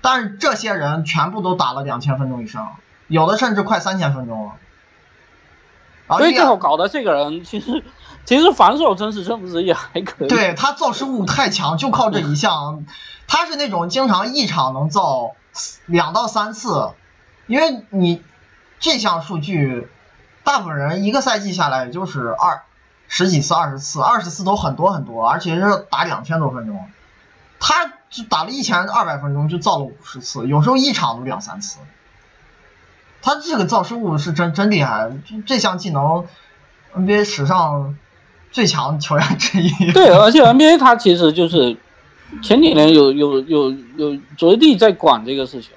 [0.00, 4.52] 但是这些人全部都打了两千分钟以上，有的甚至快三千分钟了。
[6.08, 7.84] 所以最后搞的这个人，其实
[8.24, 10.28] 其实防守真实真不值也还可以。
[10.28, 12.84] 对他造失误太强，就靠这一项。
[13.30, 15.32] 他是那种经常一场能造
[15.84, 16.92] 两到三次，
[17.48, 18.22] 因为你
[18.78, 19.88] 这项数据，
[20.44, 22.62] 大部分人一个赛季下来也就是二
[23.08, 26.86] 十几次、二十次，二十次都很多很多，而且是打两千多分钟。
[27.58, 31.80] 他就打了一千二百分钟就造了五十次，有时候一场都两三次。
[33.20, 35.10] 他这个造失误是真真厉害，
[35.44, 36.26] 这项技能
[36.94, 37.96] NBA 史上
[38.52, 39.70] 最强球员之一。
[39.90, 41.76] 对，而且 NBA 他其实就是
[42.42, 45.72] 前几年有有有有着力在管这个事情，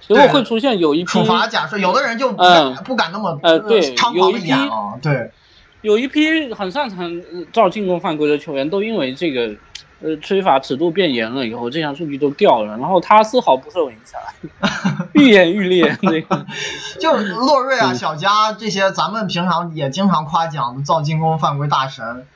[0.00, 2.74] 结果会出现有一批处罚假设，有的人就不敢、嗯。
[2.84, 5.30] 不敢那么呃对猖狂一批演啊，对。
[5.80, 9.54] 有一批很擅长呃造进攻犯规的球员，都因为这个
[10.00, 14.20] 呃吹罚尺度变严了以后，这项数据都掉了，然后他丝毫不受影响，
[15.14, 15.96] 愈演愈烈。
[16.02, 16.46] 这个
[16.98, 17.94] 就是洛瑞啊、嗯。
[17.94, 22.26] 小加这些，咱们平常也经常夸奖的造进攻犯规大神，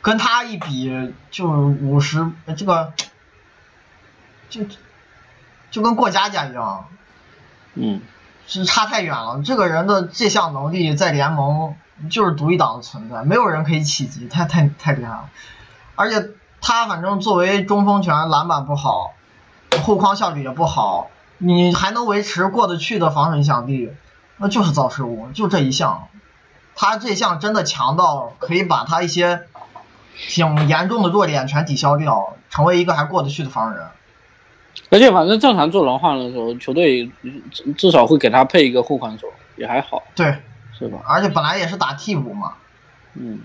[0.00, 2.92] 跟他一比就五十这个
[4.48, 4.60] 就
[5.70, 6.86] 就跟过家家一样，
[7.74, 8.00] 嗯，
[8.46, 9.42] 是差太远了。
[9.44, 11.76] 这个人的这项能力在联盟
[12.10, 15.28] 就是独一档的存在，没有人可以企及，太太太厉害了。
[15.94, 19.12] 而且他反正作为中锋权，篮板不好，
[19.82, 23.92] 后框效率也不好，你还能维持过得去的防守影响力，
[24.36, 26.08] 那就是造失误，就这一项。
[26.74, 29.42] 他这项真的强到可以把他一些
[30.14, 33.88] 挺严重的弱点全抵消掉，成为一个还过得去的防守人。
[34.90, 37.10] 而且反正正常做轮换的时候，球队
[37.50, 40.36] 至至少会给他配一个护框手，也还好，对，
[40.78, 40.98] 是吧？
[41.06, 42.54] 而且本来也是打替补嘛，
[43.14, 43.40] 嗯，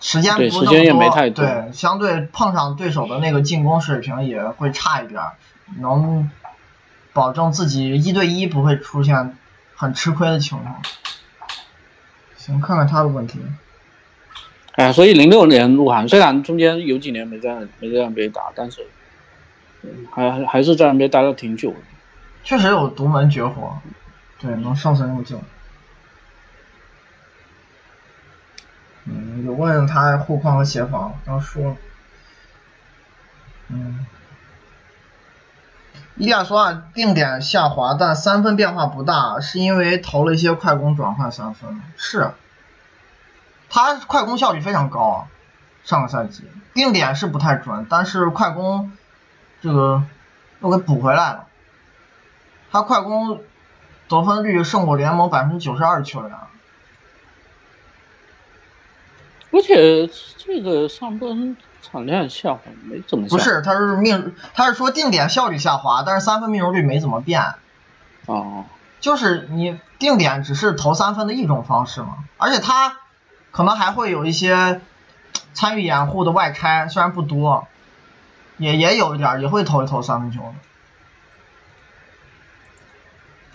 [0.00, 5.22] 时间对不是那么多，时间也没太多对，相对碰上对手的那个进攻水平也会差一点，
[5.80, 6.30] 能
[7.12, 9.36] 保证自己一对一不会出现
[9.74, 10.82] 很吃亏的情况。
[12.36, 13.40] 行，看看他的问题。
[14.72, 18.86] 哎，所以零六年鹿晗，虽然中间有几年没在没在 NBA 打，但是嗯
[20.12, 21.78] 还还是在 NBA 待了挺久的。
[22.44, 23.78] 确实有独门绝活，
[24.38, 25.40] 对，能上升入境。
[29.04, 31.76] 嗯，有问他护框和协防，刚说了。
[33.68, 34.06] 嗯，
[36.16, 41.82] 伊利亚索尔定点下滑，但三分变化不大，是因为投了一些快攻转换三分。
[41.96, 42.30] 是，
[43.68, 45.26] 他快攻效率非常高啊，
[45.82, 48.92] 上个赛季定点是不太准，但是快攻
[49.60, 50.02] 这个
[50.60, 51.46] 又给补回来了。
[52.70, 53.40] 他快攻
[54.08, 56.32] 得分率胜过联盟百分之九十二球员。
[59.52, 67.54] 而且这个上半场量下滑没怎么下不是，他是命，他是说定点效率下滑，但是三分命中率没怎么变。
[68.26, 68.66] 哦，
[69.00, 72.98] 就是你定点只是投三分的一种方式嘛，而且他
[73.50, 74.82] 可能还会有一些
[75.54, 77.66] 参与掩护的外拆，虽然不多，
[78.58, 80.54] 也也有一点也会投一投三分球的。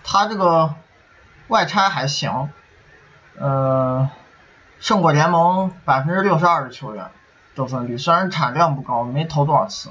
[0.04, 0.74] 他这个
[1.48, 2.50] 外拆还行，
[3.36, 4.10] 呃，
[4.78, 7.10] 胜过联盟百分之六十二的球员
[7.54, 9.90] 得分率，虽然产量不高，没投多少次，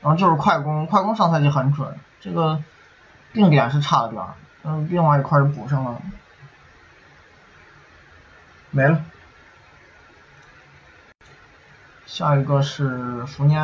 [0.00, 2.62] 然后就是快攻，快攻上赛季很准，这个
[3.32, 4.34] 定点是差了点儿，
[4.64, 6.00] 嗯，另外一块儿补上了，
[8.70, 9.04] 没了。
[12.06, 13.56] 下一个是福尼，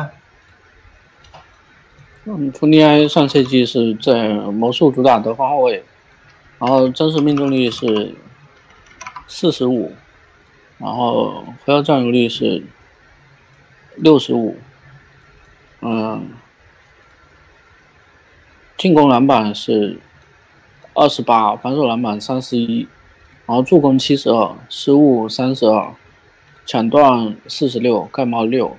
[2.25, 5.83] 嗯，福尼埃上赛季是在魔术主打得分后卫，
[6.59, 8.13] 然后真实命中率是
[9.27, 9.91] 四十五，
[10.77, 12.63] 然后回合占有率是
[13.95, 14.55] 六十五，
[15.81, 16.29] 嗯，
[18.77, 19.99] 进攻篮板是
[20.93, 22.87] 二十八，防守篮板三十一，
[23.47, 25.95] 然后助攻七十二，失误三十二，
[26.67, 28.77] 抢断四十六，盖帽六。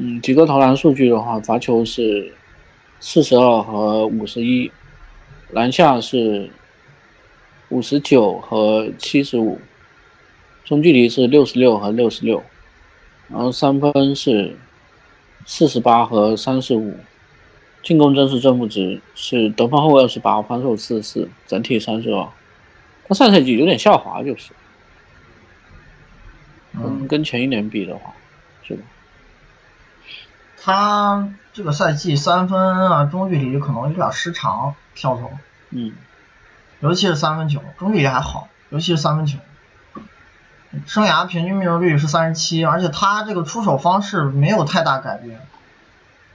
[0.00, 2.32] 嗯，几个投篮数据的话，罚球是
[3.00, 4.70] 四十二和五十一，
[5.50, 6.50] 篮下是
[7.68, 9.60] 五十九和七十五，
[10.64, 12.40] 中距离是六十六和六十六，
[13.28, 14.56] 然后三分是
[15.44, 16.96] 四十八和三十五，
[17.82, 22.28] 进攻真实正负值是得分后卫二十八，防守四十四，整体三十二。
[23.08, 24.52] 他上赛季有点下滑，就是，
[26.74, 28.14] 嗯，跟前一年比的话，
[28.62, 28.82] 是吧？
[30.62, 35.30] 他这个赛季三分啊中距离可能有点失常跳投，
[35.70, 35.92] 嗯，
[36.80, 39.38] 尤其是三分球，中距离还好，尤其是三分球。
[40.86, 45.40] 生涯平均命中率是三十七，而且他这个出手方式没有太大改变，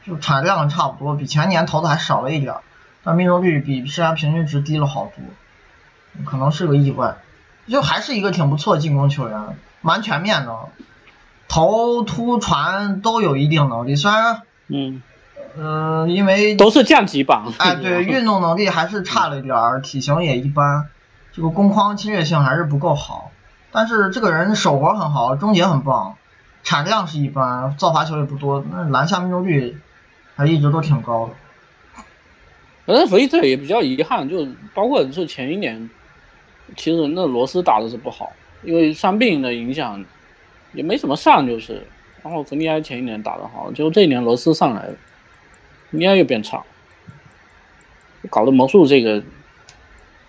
[0.05, 2.55] 就产量差不多，比前年投的还少了一点，
[3.03, 7.17] 但命中率比生涯平均值低了好多，可能是个意外。
[7.67, 10.57] 就还是一个挺不错的进攻球员，蛮全面的，
[11.53, 15.03] 投、突、传都有一定能力，虽然嗯，
[15.55, 17.53] 呃因为都是降级榜。
[17.59, 20.87] 哎，对，运动能力还是差了一点儿，体型也一般，
[21.31, 23.29] 这个攻框侵略性还是不够好。
[23.71, 26.15] 但是这个人手活很好，终结很棒，
[26.63, 29.77] 产量是一般，造罚球也不多，那篮下命中率
[30.35, 31.33] 还一直都挺高的。
[32.87, 35.87] 反正弗利特也比较遗憾，就包括是前一年，
[36.75, 38.31] 其实那罗斯打的是不好，
[38.63, 40.03] 因为伤病的影响，
[40.73, 41.87] 也没怎么上，就是。
[42.23, 44.93] 然后弗尼埃前一年打得好，结果这一年罗斯上来了，
[45.91, 46.63] 弗尼埃又变差，
[48.29, 49.21] 搞得魔术这个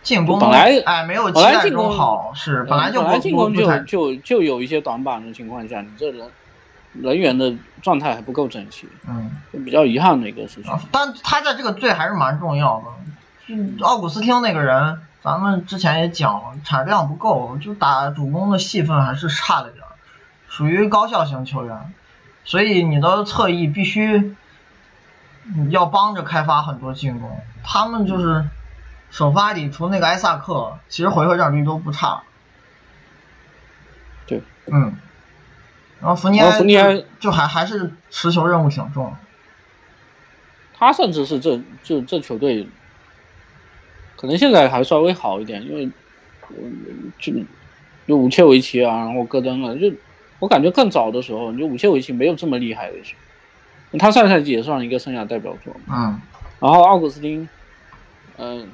[0.03, 6.29] 进攻本来哎没有期本来待进攻中好，是本来就本来不进攻就就就有一些短板的情况下，你这人
[6.95, 9.31] 人员的状态还不够整齐，嗯。
[9.53, 10.73] 就比较遗憾的一个事情。
[10.73, 12.85] 啊但他在这个队还是蛮重要的。
[13.79, 19.84] 就奥古斯汀那个人，咱们之前也讲了，产量不够，就打主攻的戏份还是差了点儿，
[20.55, 21.93] 属于高效型球员，
[22.45, 24.37] 所以你的侧翼必须
[25.71, 27.41] 要帮着开发很多进攻。
[27.65, 28.49] 他们就是
[29.11, 32.23] 首发里除那个埃萨克，其实回合占有率都不差。
[34.29, 34.97] 对，嗯。
[35.99, 39.13] 然后福尼然埃福尼埃就就还还是持球任务挺重。
[40.79, 42.69] 他甚至是这就这球队，
[44.15, 45.91] 可能现在还稍微好一点，因为
[46.51, 47.33] 嗯就
[48.07, 49.93] 就武切维奇啊，然后戈登啊，就
[50.45, 53.15] 我感觉更早的时候，就武切维奇没有这么厉害的时
[53.91, 56.21] 候，他上赛季也算一个生涯代表作，嗯
[56.61, 57.49] 然后奥古斯丁，
[58.37, 58.69] 嗯、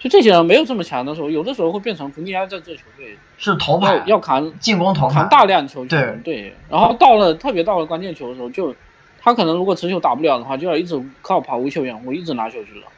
[0.00, 5.28] 就这些人没有这么强的时候，有的时候会变成福尼埃在这球队是头要牌，要扛进攻头牌扛。
[5.28, 8.74] 大量球权，对对，然后到了特别到了关键球的时候，就
[9.20, 12.88] 他可能如果持球打不了的话，就要一直靠跑无球掩护，一直拿球去了。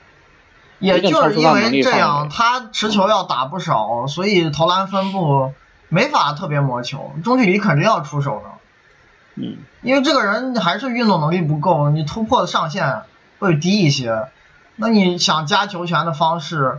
[0.78, 5.52] 也就是因为这样，他持球要打不少，所以投篮分布
[5.91, 8.51] 没法特别磨球，中距离肯定要出手的。
[9.34, 13.03] 嗯，因为这个人还是运动能力不够，你突破的上限
[13.38, 14.28] 会低一些。
[14.76, 16.78] 那你想加球权的方式，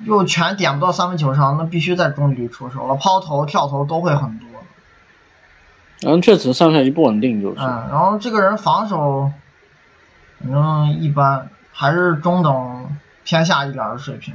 [0.00, 4.48] 又全点不到三分球上，那必须在中距离出手了，抛投、跳投都会很多。
[6.00, 7.60] 然后确实上下一不稳定，就是。
[7.60, 9.30] 嗯，然后这个人防守，
[10.40, 14.34] 反正一般，还是中等偏下一点的水平。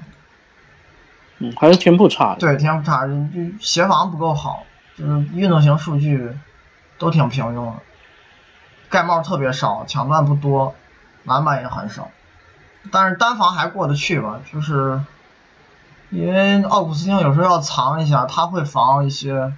[1.42, 4.64] 嗯，还是天赋差。，对，天赋差，就就协防不够好，
[4.98, 6.38] 就是运动型数据
[6.98, 7.74] 都挺平庸的，
[8.90, 10.76] 盖帽特别少，抢断不多，
[11.24, 12.10] 篮板也很少，
[12.92, 15.02] 但是单防还过得去吧，就是
[16.10, 19.52] 因为奥古斯汀有时候要藏一下，他会防一些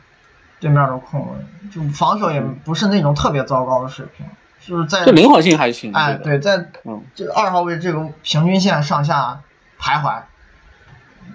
[0.59, 4.25] 对面的控卫，就防守也不是那种特别糟糕的水平，
[4.61, 5.91] 就是在这灵活性还行。
[5.93, 6.69] 哎，对，在
[7.15, 9.41] 这二号位这个平均线上下
[9.79, 10.21] 徘徊，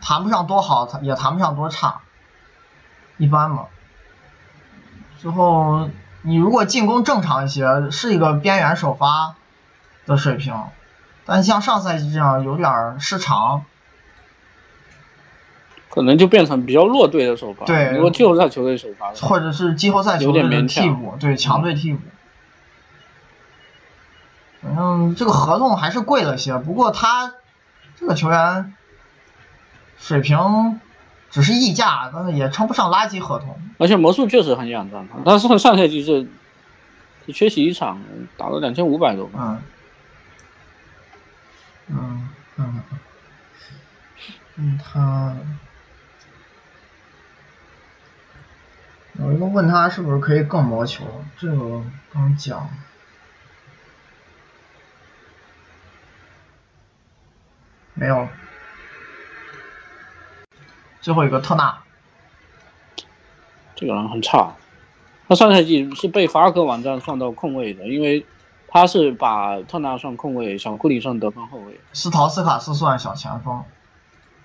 [0.01, 2.01] 谈不上多好，也谈不上多差，
[3.17, 3.67] 一般嘛。
[5.19, 5.89] 最后
[6.23, 9.35] 你如果进攻正常一些，是一个边缘首发
[10.07, 10.55] 的水平，
[11.25, 13.65] 但像上赛季这样有点失常。
[15.91, 22.01] 可能就变成比较弱队的首发，对，如果季后赛球队首发，或者是季后赛球队的替补，对，强队替补。
[24.61, 27.35] 反正这个合同还是贵了些，不过他
[27.97, 28.75] 这个球员
[29.99, 30.81] 水平
[31.31, 33.61] 只是溢价，但是也称不上垃圾合同。
[33.79, 36.29] 而且魔术确实很仰仗他，但是上赛季是
[37.33, 38.03] 缺席一场，
[38.37, 39.63] 打了两千五百多嗯。
[41.89, 42.83] 嗯嗯
[44.57, 45.37] 嗯，他。
[49.21, 51.05] 有一个问他是不是可以更魔球，
[51.37, 51.83] 这个
[52.13, 52.71] 刚讲，
[57.95, 58.29] 没有。
[61.09, 61.79] 最后一个特纳，
[63.75, 64.53] 这个人很差，
[65.27, 68.27] 他上赛季是被法尔克网站算到控卫的，因为
[68.67, 73.65] 他是把特纳算控卫，小库里算得分后卫，斯陶斯卡斯算小前锋。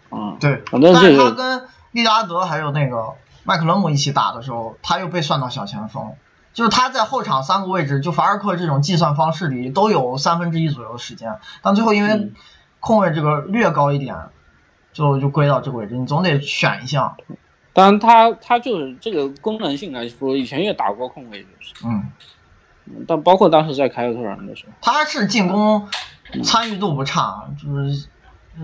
[0.10, 3.16] 嗯，对，反正是他跟利拉德还有那个。
[3.46, 6.14] 麦克伦姆一起打的时候，他又被算到小前锋，
[6.54, 12.32] 就是他在后场三个位置，就法尔克这种计算方式里都有三分之一左右的时间，但最后因为
[12.80, 14.16] 控卫这个略高一点，
[14.94, 17.18] 就就归到这个位置，你总得选一项。
[17.74, 22.04] 当然，他他就是这个功能性来说，以前也打过控卫，就是，嗯，
[23.08, 25.90] 但包括当时在凯尔特人的时候，他是进攻
[26.44, 28.08] 参与度不差，就是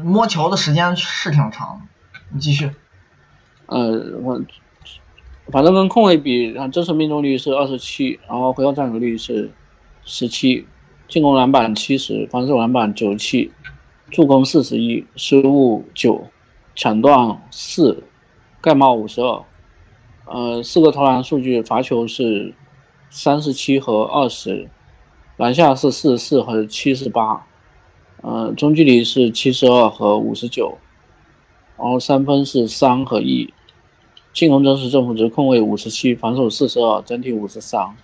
[0.04, 2.12] 摸球的时间是挺长的。
[2.30, 2.72] 你继续。
[3.66, 4.42] 呃，我。
[5.52, 9.50] 反正跟控卫比，真实命中率是二十七，然后回合占有率是
[10.06, 10.68] 十七，
[11.08, 13.52] 进攻篮板七十，防守篮板九七，
[14.12, 16.26] 助攻四十一，失误九，
[16.76, 18.04] 抢断四，
[18.60, 19.44] 盖帽五十二，
[20.26, 22.54] 呃，四个投篮数据，罚球是
[23.10, 24.70] 三十七和二十，
[25.38, 27.46] 篮下是四十四和七十八，
[28.22, 30.78] 呃，中距离是七十二和五十九，
[31.78, 33.54] 然后三分是三和一。
[34.32, 37.96] 进攻真实正负值控卫五十七，防守四十二，整体五十三。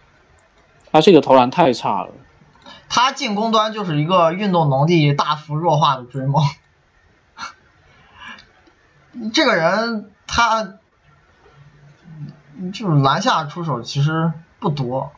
[0.92, 2.10] 他这个投篮太差了。
[2.90, 6.44] 他进攻端就是一个运动能力大幅弱化的追梦。
[9.34, 10.74] 这个人他
[12.74, 15.12] 就是篮下出手其实不多，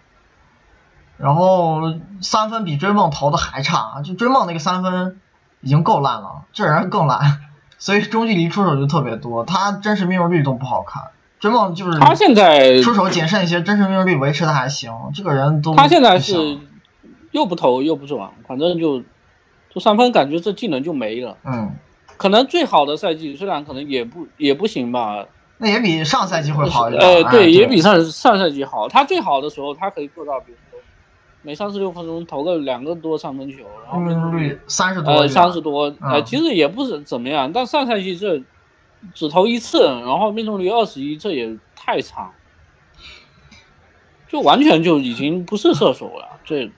[1.18, 1.82] 然后
[2.22, 5.20] 三分比追梦投的还差，就追梦那个三分
[5.62, 7.42] 已经够烂了，这人更烂。
[7.80, 11.04] 所以中距离出手就特别多，他真实命中率都不好看。
[11.40, 14.92] 追梦就是他现在出手谨慎一些，真实命中率维持的还行。
[15.14, 16.60] 这个人都他现在是
[17.38, 19.04] 又不投又不准，反正就
[19.70, 21.38] 就三分感觉这技能就没了。
[21.46, 21.76] 嗯，
[22.18, 25.28] 可能最好的赛季虽然可能也不也不行吧，
[25.60, 27.02] 那也比上赛季会好一点。
[27.02, 28.90] 呃，对，也比上上赛季好。
[28.90, 30.80] 他最好的时候，他可以做到，比如说。
[31.44, 37.54] 每三十六分钟投个两个多三分球，然后命中率三十多，呃，三十多，呃，其实也不是怎么样。
[37.54, 38.42] 但上赛季这
[39.14, 42.34] 只投一次，然后命中率二十一，这也太差，
[44.28, 46.38] 就完全就已经不是射手了。
[46.44, 46.70] 这，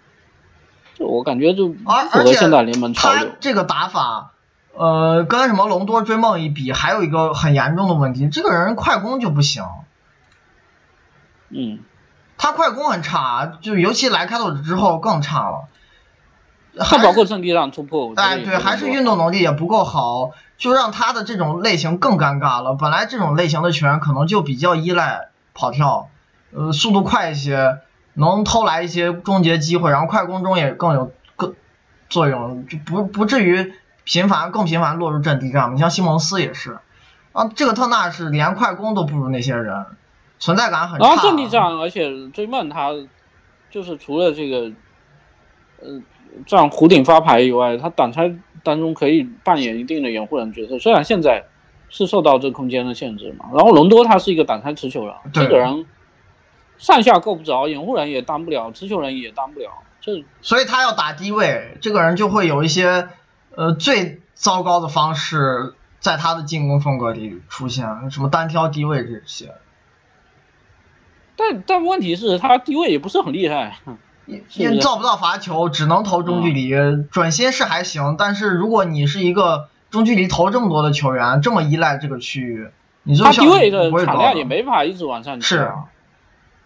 [1.00, 3.30] 这我感觉就不合现在联盟潮流。
[3.40, 4.34] 这个打法，
[4.76, 9.64] 呃，跟什么隆多追梦一比，还有一个很严重的问题，这个人快攻就不行。
[11.50, 11.80] 嗯。
[12.42, 15.68] 他快攻很差，就尤其来开拓者之后更差了。
[16.80, 22.76] 他包括阵地上突破，哎，对，还是运动能力也不够好，就让他的这种类型更尴尬了。
[22.76, 26.08] 本来这种类型的球员可能就比较依赖跑跳，
[26.54, 27.80] 呃，速度快一些，
[28.20, 31.56] 能偷来一些终结机会，然后快攻中也更有更
[32.10, 35.74] 作用，就不不至于频繁更频繁落入阵地战。
[35.74, 36.78] 你像西蒙斯也是，
[37.32, 39.86] 啊，这个特纳是连快攻都不如那些人。
[40.42, 41.06] 存在感很差。
[41.06, 42.92] 然后阵地战，而且追梦他
[43.70, 44.72] 就是除了这个，
[45.82, 46.02] 呃，
[46.46, 50.80] 这样弧顶发牌以外，他挡拆当中可以扮演一定的掩护人角色。
[50.80, 51.44] 虽然现在
[51.90, 53.48] 是受到这空间的限制嘛。
[53.54, 55.86] 然后隆多他是一个挡拆持球人，这个人
[56.80, 59.70] 上下够不着，掩护人也当不了，持球人也当不了。
[60.02, 63.10] 这所以他要打低位，这个人就会有一些
[63.56, 69.54] 呃最糟糕的方式在他的进攻风格里出现，什么单挑低位这些。
[71.36, 73.78] 但但问题是，他低位也不是很厉害，
[74.26, 76.74] 也造不到罚球，只能投中距离。
[77.12, 82.70] 准心是还行，但是如果你是一个中距离投这么多的球员，这么依赖这个区域，
[83.04, 85.86] 你这他低位的产量也没法一直往上提是啊，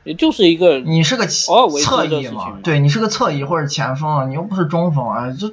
[0.03, 5.51] 也就是一个你是个侧翼嘛对你是个侧翼或者前锋啊，你又不是中锋啊，这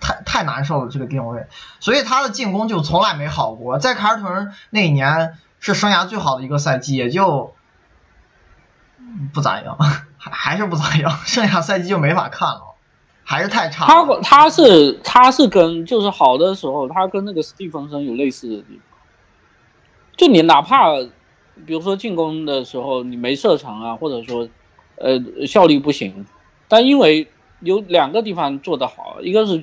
[0.00, 1.46] 太太难受了这个定位，
[1.80, 3.78] 所以他的进攻就从来没好过。
[3.78, 7.54] 在凯尔特人那一年是生涯最好的一个赛季，也就
[8.98, 9.76] 嗯不咋样，
[10.18, 12.74] 还还是不咋样，剩下赛季就没法看了，
[13.22, 14.20] 还是太差他了。
[14.22, 18.98] 他是他是跟就是好的时候，他跟那个史蒂芬森有类似的地方。
[20.16, 20.92] 就你哪怕
[21.64, 24.48] 比如说进攻的时候你没射程啊，或者说
[24.96, 26.26] 呃效率不行，
[26.68, 27.28] 但因为
[27.60, 29.62] 有两个地方做得好，一个是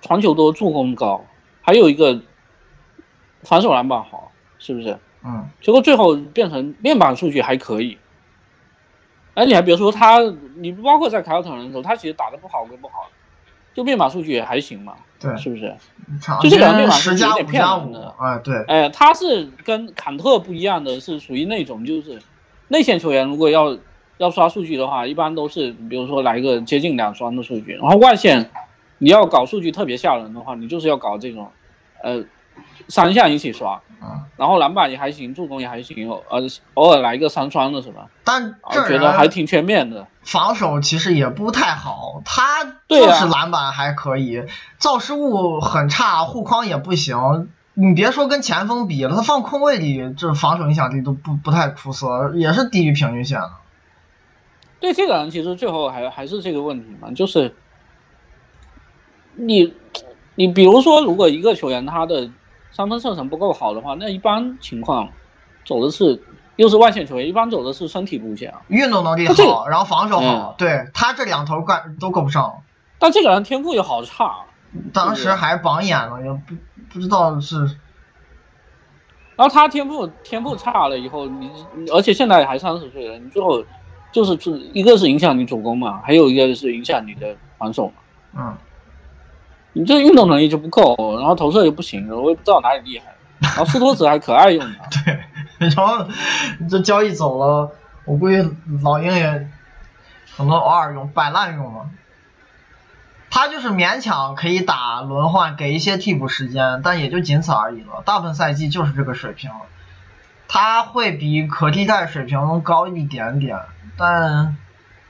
[0.00, 1.24] 传球多、助攻高，
[1.60, 2.20] 还有一个
[3.42, 4.98] 防守篮板好，是不是？
[5.24, 7.98] 嗯，结果最后变成面板数据还可以。
[9.34, 10.18] 哎，你还别说他，
[10.56, 13.08] 你包括在凯尔特人的时候，他其实打得不好归不好，
[13.74, 15.74] 就密码数据也还行嘛，对，是不是？
[16.42, 22.20] 就这两个地均方是十加五有点骗人的，哎，对，哎，他是跟坎特不一样的，是属于那种就是
[22.68, 23.78] 内线球员，如果要
[24.18, 28.50] 要刷数据的话，一般都是比如说来个接近两双的数据，然后外线
[28.98, 31.50] 你要搞数据特别吓人的话，你就是要搞这种，
[32.02, 32.24] 呃，
[32.88, 36.40] 三项一起刷，嗯，然后篮板也还行，助攻也还行，偶呃
[36.74, 38.08] 偶尔来一个三双的是吧？
[38.24, 40.06] 但啊，这觉得还挺全面的。
[40.22, 44.44] 防守其实也不太好，他就是篮板还可以，
[44.78, 47.48] 造失误很差，护框也不行。
[47.74, 53.50] 你别说跟前锋比了，他放空位里，这防守影响力都不不太出色，也是低于平均线的。
[54.78, 57.54] 对这个人，其实最后还还是这个问题嘛，就是
[59.34, 59.72] 你
[60.34, 62.30] 你比如说，如果一个球员他的
[62.72, 65.10] 三分射程不够好的话，那一般情况
[65.64, 66.22] 走的是
[66.56, 68.62] 又是外线球员，一般走的是身体路线啊。
[68.68, 72.62] 运动能力好，然后防守好，嗯对他这两头干都够不上。
[72.98, 74.44] 但这个人天赋又好差，
[74.92, 76.54] 当时还榜眼了，也不
[76.92, 77.58] 不知道是
[79.34, 83.64] 然后他天赋天赋差了以后，你你而且现在还三十岁了，你最后
[84.12, 87.94] 就是是一个是影响你主攻嘛，还有一个是影响你的防守嘛。
[88.34, 88.56] 嗯，
[89.74, 93.06] 你这运动能力就不够，然后投射又不行，我也不知道哪里厉害。
[93.40, 96.06] 然后斯托茨还可爱用呢， 对，然后
[96.70, 97.72] 这交易走了，
[98.04, 98.36] 我估计
[98.82, 99.48] 老鹰也
[100.36, 101.88] 可能偶尔用摆烂用了。
[103.30, 108.02] 他就是勉强可以打轮换，给一些替补时间，但也就仅此而已了。
[108.04, 109.50] 大部分赛季就是这个水平，
[110.48, 113.58] 他会比可替代水平高一点点，
[113.96, 114.58] 但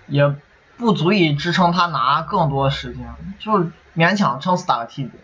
[0.06, 0.32] 也
[0.76, 3.04] 不足以支撑他拿更多时间，
[3.40, 3.66] 就
[3.96, 5.18] 勉强撑死打个替补。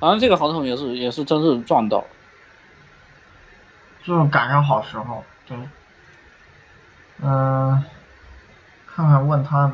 [0.00, 2.04] 反正这个合同也是也是真是赚到了。
[4.04, 5.56] 就是赶上好时候，对，
[7.22, 7.82] 嗯、
[8.86, 9.72] 看看问他，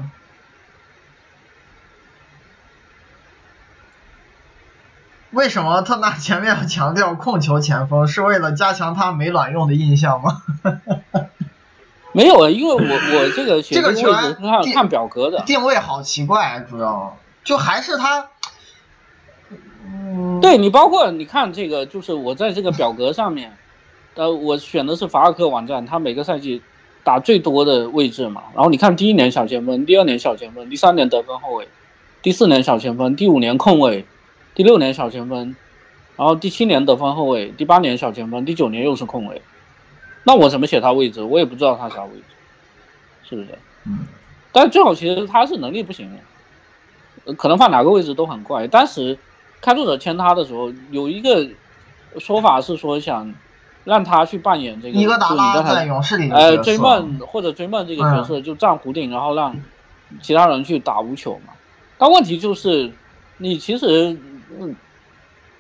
[5.32, 10.42] 为什么特纳前面要强调控球前锋，是为了加强他没卵用的印象吗？
[12.12, 14.36] 没有啊，因为我我这个 写这个球员
[14.72, 18.28] 看表格的，定位好奇怪，主要就还是他，
[19.84, 23.56] 嗯，对你包括你看这个，就是我在这个表格上面，
[24.14, 26.62] 呃，我选的是法尔克网站，他每个赛季
[27.02, 28.42] 打最多的位置嘛。
[28.54, 31.66] 然后你看第一年小前锋，第二年小前锋，第三年得分后卫，
[32.22, 34.04] 第四年小前锋，第五年控卫，
[34.54, 35.56] 第六年小前锋，
[36.16, 39.40] 然后第七年得分后卫，第八年小前锋，第九年又是控卫。
[40.24, 41.22] 那我怎么写他位置？
[41.22, 42.24] 我也不知道他啥位置，
[43.28, 43.48] 是不是？
[43.86, 44.06] 嗯
[44.52, 46.10] 但最好其实他是能力不行
[47.36, 48.66] 可能放哪个位置都很怪。
[48.66, 49.18] 当时
[49.60, 51.48] 开拓者签他的时候，有一个
[52.18, 53.34] 说法是说想
[53.84, 59.56] 让他去扮演这个伊戈达拉在勇士里的呃追梦或者追梦这个角色就站弧顶，然后让
[60.20, 61.52] 其他人去打无球嘛。
[61.98, 62.92] 但问题就是
[63.38, 64.16] 你其实
[64.58, 64.74] 嗯，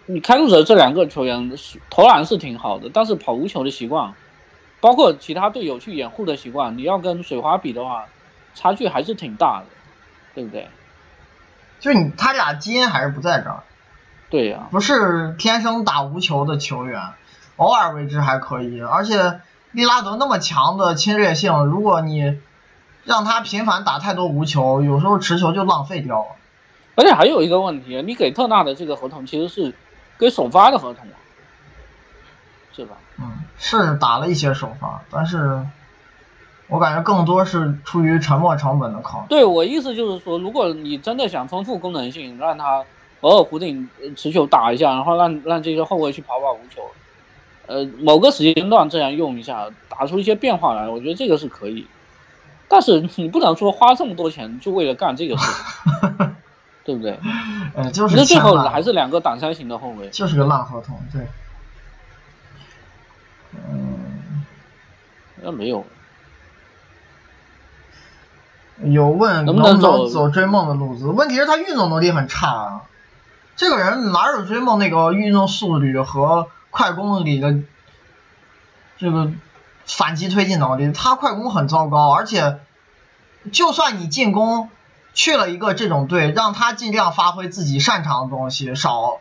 [0.06, 4.12] 你开拓者这两个球员是投篮是挺好的，但是跑无球的习惯，
[4.80, 8.06] 包括其他队友去掩护的习惯，你要跟水花比的话，
[8.54, 9.66] 差距还是挺大的，
[10.34, 10.66] 对不对？
[11.80, 13.64] 就是你他俩基因还是不在这儿，
[14.30, 17.00] 对呀、不是天生打无球的球员，
[17.56, 18.80] 偶尔为之还可以。
[18.80, 19.40] 而且
[19.72, 22.40] 利拉德那么强的侵略性，如果你
[23.04, 26.28] 让他频繁打太多无球，有时候持球就浪费掉了。
[26.96, 29.74] 而且还有一个问题，你给特纳的这个合同其实是
[30.18, 31.16] 给首发的合同啊，
[32.76, 32.96] 是吧？
[33.18, 35.64] 嗯，是打了一些首发，但是
[36.70, 39.26] 我感觉更多是出于沉没成本的考虑。
[39.28, 42.84] 对我意思就是说，如果你真的想丰富功能性，让它
[43.20, 46.82] 偶尔弧顶呃持球打一下，然后让让这些后卫去跑跑无球，
[47.66, 51.86] 呃，某个时间段这样用一下，打出一些变化来，我觉得这个是可以。
[52.68, 56.34] 但是你不能说花这么多钱就为了干这个事情，
[56.84, 57.18] 对不对？
[57.74, 60.08] 呃，就是那最后还是两个挡拆型的后卫。
[60.10, 61.26] 就是个烂合同，对。
[63.68, 64.44] 嗯，
[65.42, 65.84] 那没有，
[68.82, 71.06] 有问能不能走走追梦的路子？
[71.06, 72.82] 问题是他运动能力很差啊。
[73.56, 77.56] 这个人哪有追梦那个运动速率和快攻里的
[78.96, 79.30] 这个
[79.84, 80.92] 反击推进能力？
[80.92, 82.60] 他快攻很糟糕，而且
[83.52, 84.70] 就算你进攻
[85.12, 89.18] 去了一个这种队，让他尽量发挥自己擅长的东西，少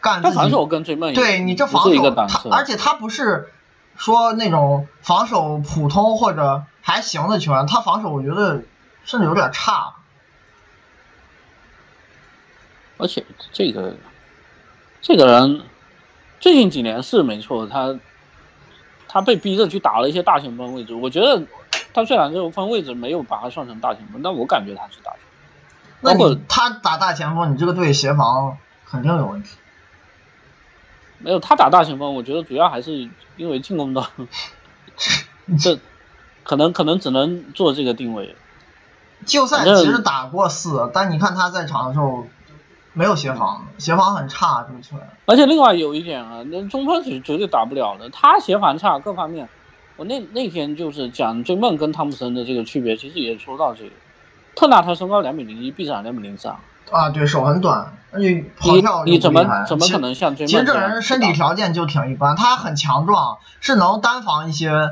[0.00, 3.50] 干自己他防守跟追梦也对你这防守，他而且他不是
[3.96, 8.62] 说那种防守普通或者还行的球员，他防守我觉得
[9.04, 9.94] 甚至有点差。
[12.96, 13.96] 而且这个
[15.00, 15.62] 这个人
[16.40, 17.98] 最近几年是没错，他
[19.08, 20.94] 他被逼着去打了一些大前锋位置。
[20.94, 21.42] 我觉得
[21.92, 25.28] 他虽然这个分位置没有把他算成大前锋，但我感觉他是大前锋。
[26.00, 29.56] 那包括你他打大前锋，你这个队协防肯定有问题。
[31.18, 34.06] 没有他打大前锋，我觉得主要还是因为进攻端，
[35.58, 35.78] 这
[36.44, 38.36] 可能可能只能做这个定位。
[39.24, 42.26] 季后赛其实打过四，但你看他在场的时候
[42.92, 45.08] 没有协防，协防很差，这个球员。
[45.26, 49.48] 而且另外有一点啊，那中锋是绝对打不了的，他协防差各方面。
[49.96, 53.90] 我那那天就是讲追梦跟汤普森的这个区别，其实也说到这个。
[54.56, 56.56] 特纳他身高两米零一，臂展两米零三，
[56.90, 64.90] 啊，对手很短，而且跑你跳你怎么怎么可能像追梦其实这样人身体条件就挺一般，他很强壮，是能单防一些，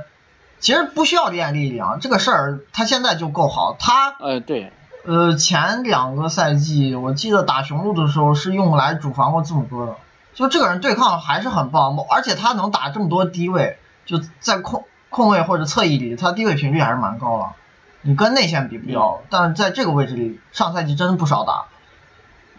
[0.62, 3.76] 其实不需要练力量，这个事儿他现在就够好。
[3.78, 4.72] 他呃，对，
[5.04, 9.96] 呃前两个赛季我记得打雄鹿的时候是用来主防过字母哥的，
[10.34, 17.52] 就这个人对抗还是很棒，而且他能打这么多低位，就在控控位或者侧翼里，他低位频率还是蛮高了。
[18.00, 21.64] 你跟内线比不了，但是在这个位置里，上赛季真的不少打。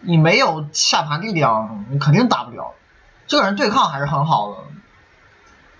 [0.02, 2.74] 你没有下盘力量，你肯定打不了。
[3.26, 4.56] 这个人对抗还是很好的，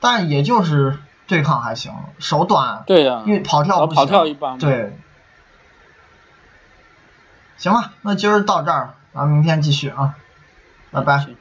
[0.00, 4.96] 但也就是对抗还行，手短，对呀、运跑跳不行跳一般对，
[7.56, 10.14] 行吧，那今儿到这儿，咱们明天继续啊，
[10.90, 11.18] 拜拜。
[11.18, 11.36] 行